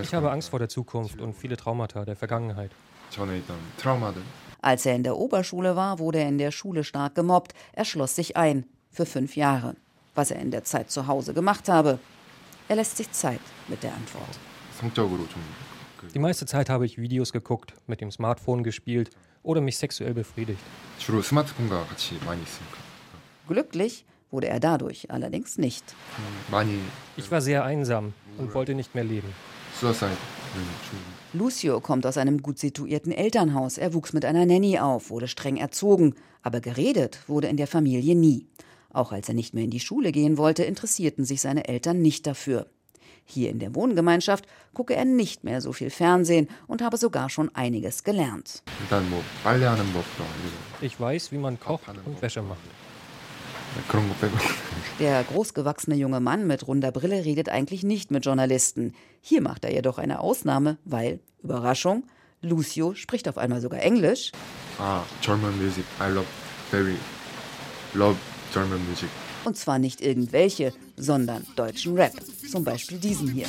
Ich 0.03 0.15
habe 0.15 0.31
Angst 0.33 0.49
vor 0.49 0.59
der 0.59 0.69
Zukunft 0.69 1.21
und 1.21 1.35
viele 1.35 1.57
Traumata 1.57 2.05
der 2.05 2.17
Vergangenheit. 2.17 2.73
Als 4.61 4.85
er 4.85 4.97
in 4.97 5.05
der 5.05 5.17
Oberschule 5.17 5.77
war, 5.77 6.01
wurde 6.01 6.19
er 6.19 6.29
in 6.29 6.39
der 6.39 6.51
Schule 6.51 6.83
stark 6.83 7.15
gemobbt. 7.15 7.55
Er 7.73 7.85
schloss 7.85 8.17
sich 8.17 8.37
ein. 8.37 8.65
Für 8.91 9.07
fünf 9.07 9.37
Jahre 9.37 9.77
was 10.16 10.32
er 10.32 10.40
in 10.40 10.52
der 10.52 10.64
Zeit 10.64 10.92
zu 10.92 11.08
Hause 11.08 11.34
gemacht 11.34 11.70
habe. 11.70 12.00
Er 12.68 12.76
lässt 12.76 12.98
sich 12.98 13.12
Zeit 13.12 13.42
mit 13.68 13.84
der 13.84 13.94
Antwort. 13.94 14.40
Die 16.14 16.20
meiste 16.20 16.46
Zeit 16.46 16.70
habe 16.70 16.86
ich 16.86 16.98
Videos 16.98 17.32
geguckt, 17.32 17.74
mit 17.88 18.02
dem 18.02 18.12
Smartphone 18.12 18.64
gespielt 18.64 19.10
oder 19.42 19.62
mich 19.62 19.78
sexuell 19.78 20.14
befriedigt. 20.14 20.60
Glücklich 23.48 24.06
wurde 24.32 24.48
er 24.48 24.60
dadurch 24.60 25.12
allerdings 25.12 25.58
nicht. 25.58 25.84
Ich 27.16 27.32
war 27.32 27.42
sehr 27.42 27.64
einsam 27.64 28.14
und 28.38 28.54
wollte 28.54 28.74
nicht 28.74 28.96
mehr 28.96 29.04
leben. 29.04 29.30
Lucio 31.34 31.80
kommt 31.82 32.06
aus 32.06 32.18
einem 32.18 32.42
gut 32.42 32.60
situierten 32.60 33.12
Elternhaus. 33.12 33.78
Er 33.78 33.94
wuchs 33.94 34.14
mit 34.14 34.26
einer 34.26 34.46
Nanny 34.46 34.80
auf, 34.80 35.10
wurde 35.10 35.28
streng 35.28 35.58
erzogen, 35.58 36.16
aber 36.42 36.62
geredet 36.62 37.20
wurde 37.28 37.48
in 37.48 37.58
der 37.58 37.68
Familie 37.68 38.16
nie. 38.16 38.46
Auch 38.94 39.12
als 39.12 39.28
er 39.28 39.34
nicht 39.34 39.54
mehr 39.54 39.64
in 39.64 39.72
die 39.72 39.80
Schule 39.80 40.12
gehen 40.12 40.38
wollte, 40.38 40.64
interessierten 40.64 41.26
sich 41.26 41.42
seine 41.42 41.68
Eltern 41.68 42.02
nicht 42.02 42.26
dafür. 42.28 42.68
Hier 43.26 43.50
in 43.50 43.60
der 43.60 43.74
Wohngemeinschaft 43.74 44.46
gucke 44.74 44.96
er 44.96 45.06
nicht 45.06 45.44
mehr 45.44 45.62
so 45.62 45.74
viel 45.74 45.90
Fernsehen 45.90 46.48
und 46.68 46.82
habe 46.82 46.98
sogar 46.98 47.30
schon 47.30 47.54
einiges 47.56 48.04
gelernt. 48.04 48.64
Ich 50.82 51.00
weiß, 51.00 51.32
wie 51.32 51.38
man 51.38 51.60
kocht 51.60 51.84
und 52.06 52.22
Wäsche 52.22 52.42
macht. 52.42 52.60
Der 55.00 55.24
großgewachsene 55.24 55.96
junge 55.96 56.20
Mann 56.20 56.46
mit 56.46 56.68
runder 56.68 56.92
Brille 56.92 57.26
redet 57.26 57.50
eigentlich 57.50 57.82
nicht 57.84 58.12
mit 58.12 58.26
Journalisten. 58.26 58.94
Hier 59.22 59.42
macht 59.42 59.66
er 59.66 59.74
jedoch 59.74 59.98
eine 59.98 60.20
Ausnahme, 60.20 60.78
weil, 60.86 61.20
Überraschung, 61.42 62.04
Lucio 62.42 62.94
spricht 62.94 63.28
auf 63.28 63.40
einmal 63.40 63.62
sogar 63.62 63.82
Englisch. 63.82 64.32
Ah, 64.78 65.02
German 65.22 65.58
music. 65.58 65.86
I 66.00 66.14
love 66.14 66.28
very 66.70 66.98
love 67.96 68.18
German 68.54 68.88
Music. 68.88 69.10
Und 69.46 69.58
zwar 69.58 69.80
nicht 69.80 70.00
irgendwelche, 70.00 70.74
sondern 70.96 71.46
deutschen 71.56 71.96
Rap. 71.96 72.14
Zum 72.50 72.64
Beispiel 72.64 73.00
diesen 73.00 73.30
hier. 73.30 73.48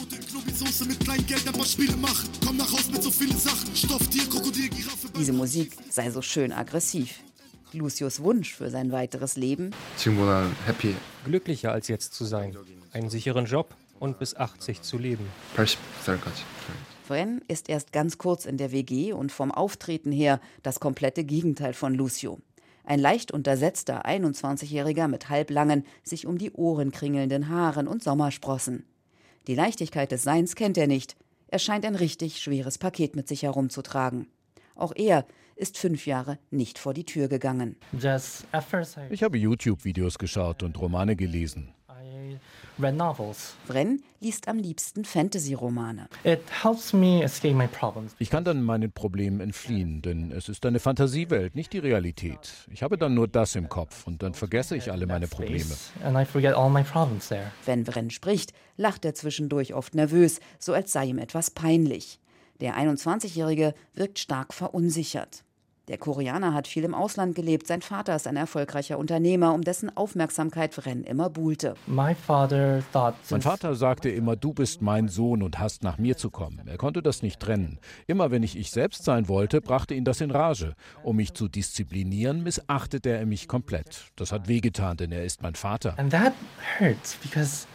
Diese 5.18 5.32
Musik 5.32 5.72
sei 5.90 6.10
so 6.10 6.22
schön 6.22 6.52
aggressiv. 6.52 7.20
Lucius 7.72 8.20
Wunsch 8.22 8.54
für 8.54 8.70
sein 8.70 8.92
weiteres 8.92 9.36
Leben? 9.36 9.72
Glücklicher 11.24 11.72
als 11.72 11.88
jetzt 11.88 12.14
zu 12.14 12.24
sein, 12.24 12.56
einen 12.92 13.10
sicheren 13.10 13.44
Job 13.46 13.74
und 14.00 14.18
bis 14.18 14.34
80 14.36 14.82
zu 14.82 14.96
leben. 14.96 15.26
Fren 17.06 17.42
ist 17.48 17.68
erst 17.68 17.92
ganz 17.92 18.16
kurz 18.16 18.46
in 18.46 18.56
der 18.56 18.72
WG 18.72 19.12
und 19.12 19.32
vom 19.32 19.52
Auftreten 19.52 20.12
her 20.12 20.40
das 20.62 20.80
komplette 20.80 21.24
Gegenteil 21.24 21.74
von 21.74 21.94
Lucio. 21.94 22.38
Ein 22.84 23.00
leicht 23.00 23.32
untersetzter 23.32 24.06
21-Jähriger 24.06 25.08
mit 25.08 25.30
halblangen, 25.30 25.84
sich 26.02 26.26
um 26.26 26.38
die 26.38 26.52
Ohren 26.52 26.92
kringelnden 26.92 27.48
Haaren 27.48 27.88
und 27.88 28.02
Sommersprossen. 28.02 28.84
Die 29.46 29.54
Leichtigkeit 29.54 30.12
des 30.12 30.22
Seins 30.22 30.54
kennt 30.54 30.76
er 30.76 30.86
nicht. 30.86 31.16
Er 31.48 31.58
scheint 31.58 31.84
ein 31.84 31.94
richtig 31.94 32.40
schweres 32.42 32.78
Paket 32.78 33.16
mit 33.16 33.28
sich 33.28 33.42
herumzutragen. 33.42 34.26
Auch 34.74 34.92
er 34.94 35.24
ist 35.56 35.78
fünf 35.78 36.06
Jahre 36.06 36.38
nicht 36.50 36.78
vor 36.78 36.94
die 36.94 37.04
Tür 37.04 37.28
gegangen. 37.28 37.76
Ich 39.10 39.22
habe 39.22 39.38
YouTube-Videos 39.38 40.18
geschaut 40.18 40.62
und 40.62 40.78
Romane 40.80 41.16
gelesen 41.16 41.74
read 42.78 42.96
novels. 42.96 43.54
Wren 43.66 44.02
liest 44.20 44.48
am 44.48 44.58
liebsten 44.58 45.04
Fantasy-Romane. 45.04 46.08
Ich 48.18 48.30
kann 48.30 48.44
dann 48.44 48.62
meinen 48.62 48.92
Problemen 48.92 49.40
entfliehen, 49.40 50.02
denn 50.02 50.32
es 50.32 50.48
ist 50.48 50.64
eine 50.66 50.80
Fantasiewelt, 50.80 51.54
nicht 51.54 51.72
die 51.72 51.78
Realität. 51.78 52.52
Ich 52.70 52.82
habe 52.82 52.96
dann 52.96 53.14
nur 53.14 53.28
das 53.28 53.54
im 53.54 53.68
Kopf 53.68 54.06
und 54.06 54.22
dann 54.22 54.34
vergesse 54.34 54.76
ich 54.76 54.90
alle 54.90 55.06
meine 55.06 55.26
Probleme. 55.26 55.74
Wenn 57.64 57.86
Wren 57.86 58.10
spricht, 58.10 58.52
lacht 58.76 59.04
er 59.04 59.14
zwischendurch 59.14 59.74
oft 59.74 59.94
nervös, 59.94 60.40
so 60.58 60.72
als 60.72 60.92
sei 60.92 61.06
ihm 61.06 61.18
etwas 61.18 61.50
peinlich. 61.50 62.18
Der 62.60 62.76
21-Jährige 62.76 63.74
wirkt 63.94 64.18
stark 64.18 64.54
verunsichert. 64.54 65.44
Der 65.88 65.98
Koreaner 65.98 66.54
hat 66.54 66.66
viel 66.66 66.82
im 66.84 66.94
Ausland 66.94 67.34
gelebt. 67.34 67.66
Sein 67.66 67.82
Vater 67.82 68.16
ist 68.16 68.26
ein 68.26 68.36
erfolgreicher 68.36 68.98
Unternehmer, 68.98 69.52
um 69.52 69.60
dessen 69.60 69.94
Aufmerksamkeit 69.94 70.74
Wren 70.78 71.04
immer 71.04 71.28
buhlte. 71.28 71.74
Mein 71.86 72.16
Vater 72.16 72.82
sagte 73.74 74.08
immer, 74.08 74.34
du 74.34 74.54
bist 74.54 74.80
mein 74.80 75.08
Sohn 75.08 75.42
und 75.42 75.58
hast 75.58 75.82
nach 75.82 75.98
mir 75.98 76.16
zu 76.16 76.30
kommen. 76.30 76.66
Er 76.66 76.78
konnte 76.78 77.02
das 77.02 77.22
nicht 77.22 77.38
trennen. 77.38 77.78
Immer 78.06 78.30
wenn 78.30 78.42
ich 78.42 78.56
ich 78.56 78.70
selbst 78.70 79.04
sein 79.04 79.28
wollte, 79.28 79.60
brachte 79.60 79.92
ihn 79.92 80.04
das 80.04 80.22
in 80.22 80.30
Rage. 80.30 80.72
Um 81.02 81.16
mich 81.16 81.34
zu 81.34 81.48
disziplinieren, 81.48 82.42
missachtete 82.42 83.10
er 83.10 83.26
mich 83.26 83.46
komplett. 83.46 84.06
Das 84.16 84.32
hat 84.32 84.48
wehgetan, 84.48 84.96
denn 84.96 85.12
er 85.12 85.24
ist 85.24 85.42
mein 85.42 85.54
Vater. 85.54 85.98
And 85.98 86.10
that 86.10 86.32
hurts 86.78 87.16
because 87.16 87.66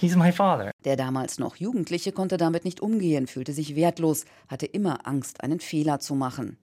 He's 0.00 0.14
my 0.14 0.30
father. 0.30 0.70
Der 0.84 0.94
damals 0.94 1.40
noch 1.40 1.56
Jugendliche 1.56 2.12
konnte 2.12 2.36
damit 2.36 2.64
nicht 2.64 2.80
umgehen, 2.80 3.26
fühlte 3.26 3.52
sich 3.52 3.74
wertlos, 3.74 4.26
hatte 4.46 4.66
immer 4.66 5.08
Angst, 5.08 5.42
einen 5.42 5.58
Fehler 5.58 5.98
zu 5.98 6.14
machen. 6.14 6.56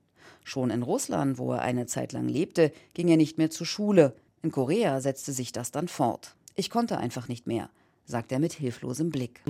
Schon 0.48 0.70
in 0.70 0.84
Russland, 0.84 1.40
wo 1.40 1.54
er 1.54 1.64
eine 1.64 1.88
Zeit 1.88 2.14
lang 2.14 2.30
lebte, 2.30 2.72
ging 2.94 3.08
er 3.08 3.18
nicht 3.18 3.40
mehr 3.40 3.50
zur 3.50 3.66
Schule. 3.66 4.14
In 4.44 4.52
Korea 4.52 5.02
setzte 5.02 5.34
sich 5.34 5.52
das 5.52 5.72
dann 5.72 5.88
fort. 5.88 6.36
Ich 6.54 6.70
konnte 6.70 7.00
einfach 7.00 7.28
nicht 7.28 7.48
mehr, 7.48 7.72
sagt 8.06 8.32
er 8.32 8.38
mit 8.38 8.54
hilflosem 8.54 9.10
Blick. 9.10 9.42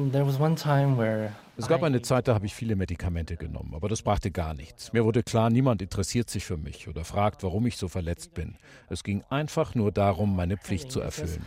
Es 1.57 1.67
gab 1.67 1.83
eine 1.83 2.01
Zeit, 2.01 2.29
da 2.29 2.33
habe 2.33 2.45
ich 2.45 2.55
viele 2.55 2.77
Medikamente 2.77 3.35
genommen, 3.35 3.73
aber 3.75 3.89
das 3.89 4.03
brachte 4.03 4.31
gar 4.31 4.53
nichts. 4.53 4.93
Mir 4.93 5.03
wurde 5.03 5.21
klar, 5.21 5.49
niemand 5.49 5.81
interessiert 5.81 6.29
sich 6.29 6.45
für 6.45 6.55
mich 6.55 6.87
oder 6.87 7.03
fragt, 7.03 7.43
warum 7.43 7.67
ich 7.67 7.75
so 7.75 7.89
verletzt 7.89 8.33
bin. 8.33 8.55
Es 8.87 9.03
ging 9.03 9.21
einfach 9.29 9.75
nur 9.75 9.91
darum, 9.91 10.33
meine 10.33 10.55
Pflicht 10.55 10.93
zu 10.93 11.01
erfüllen. 11.01 11.43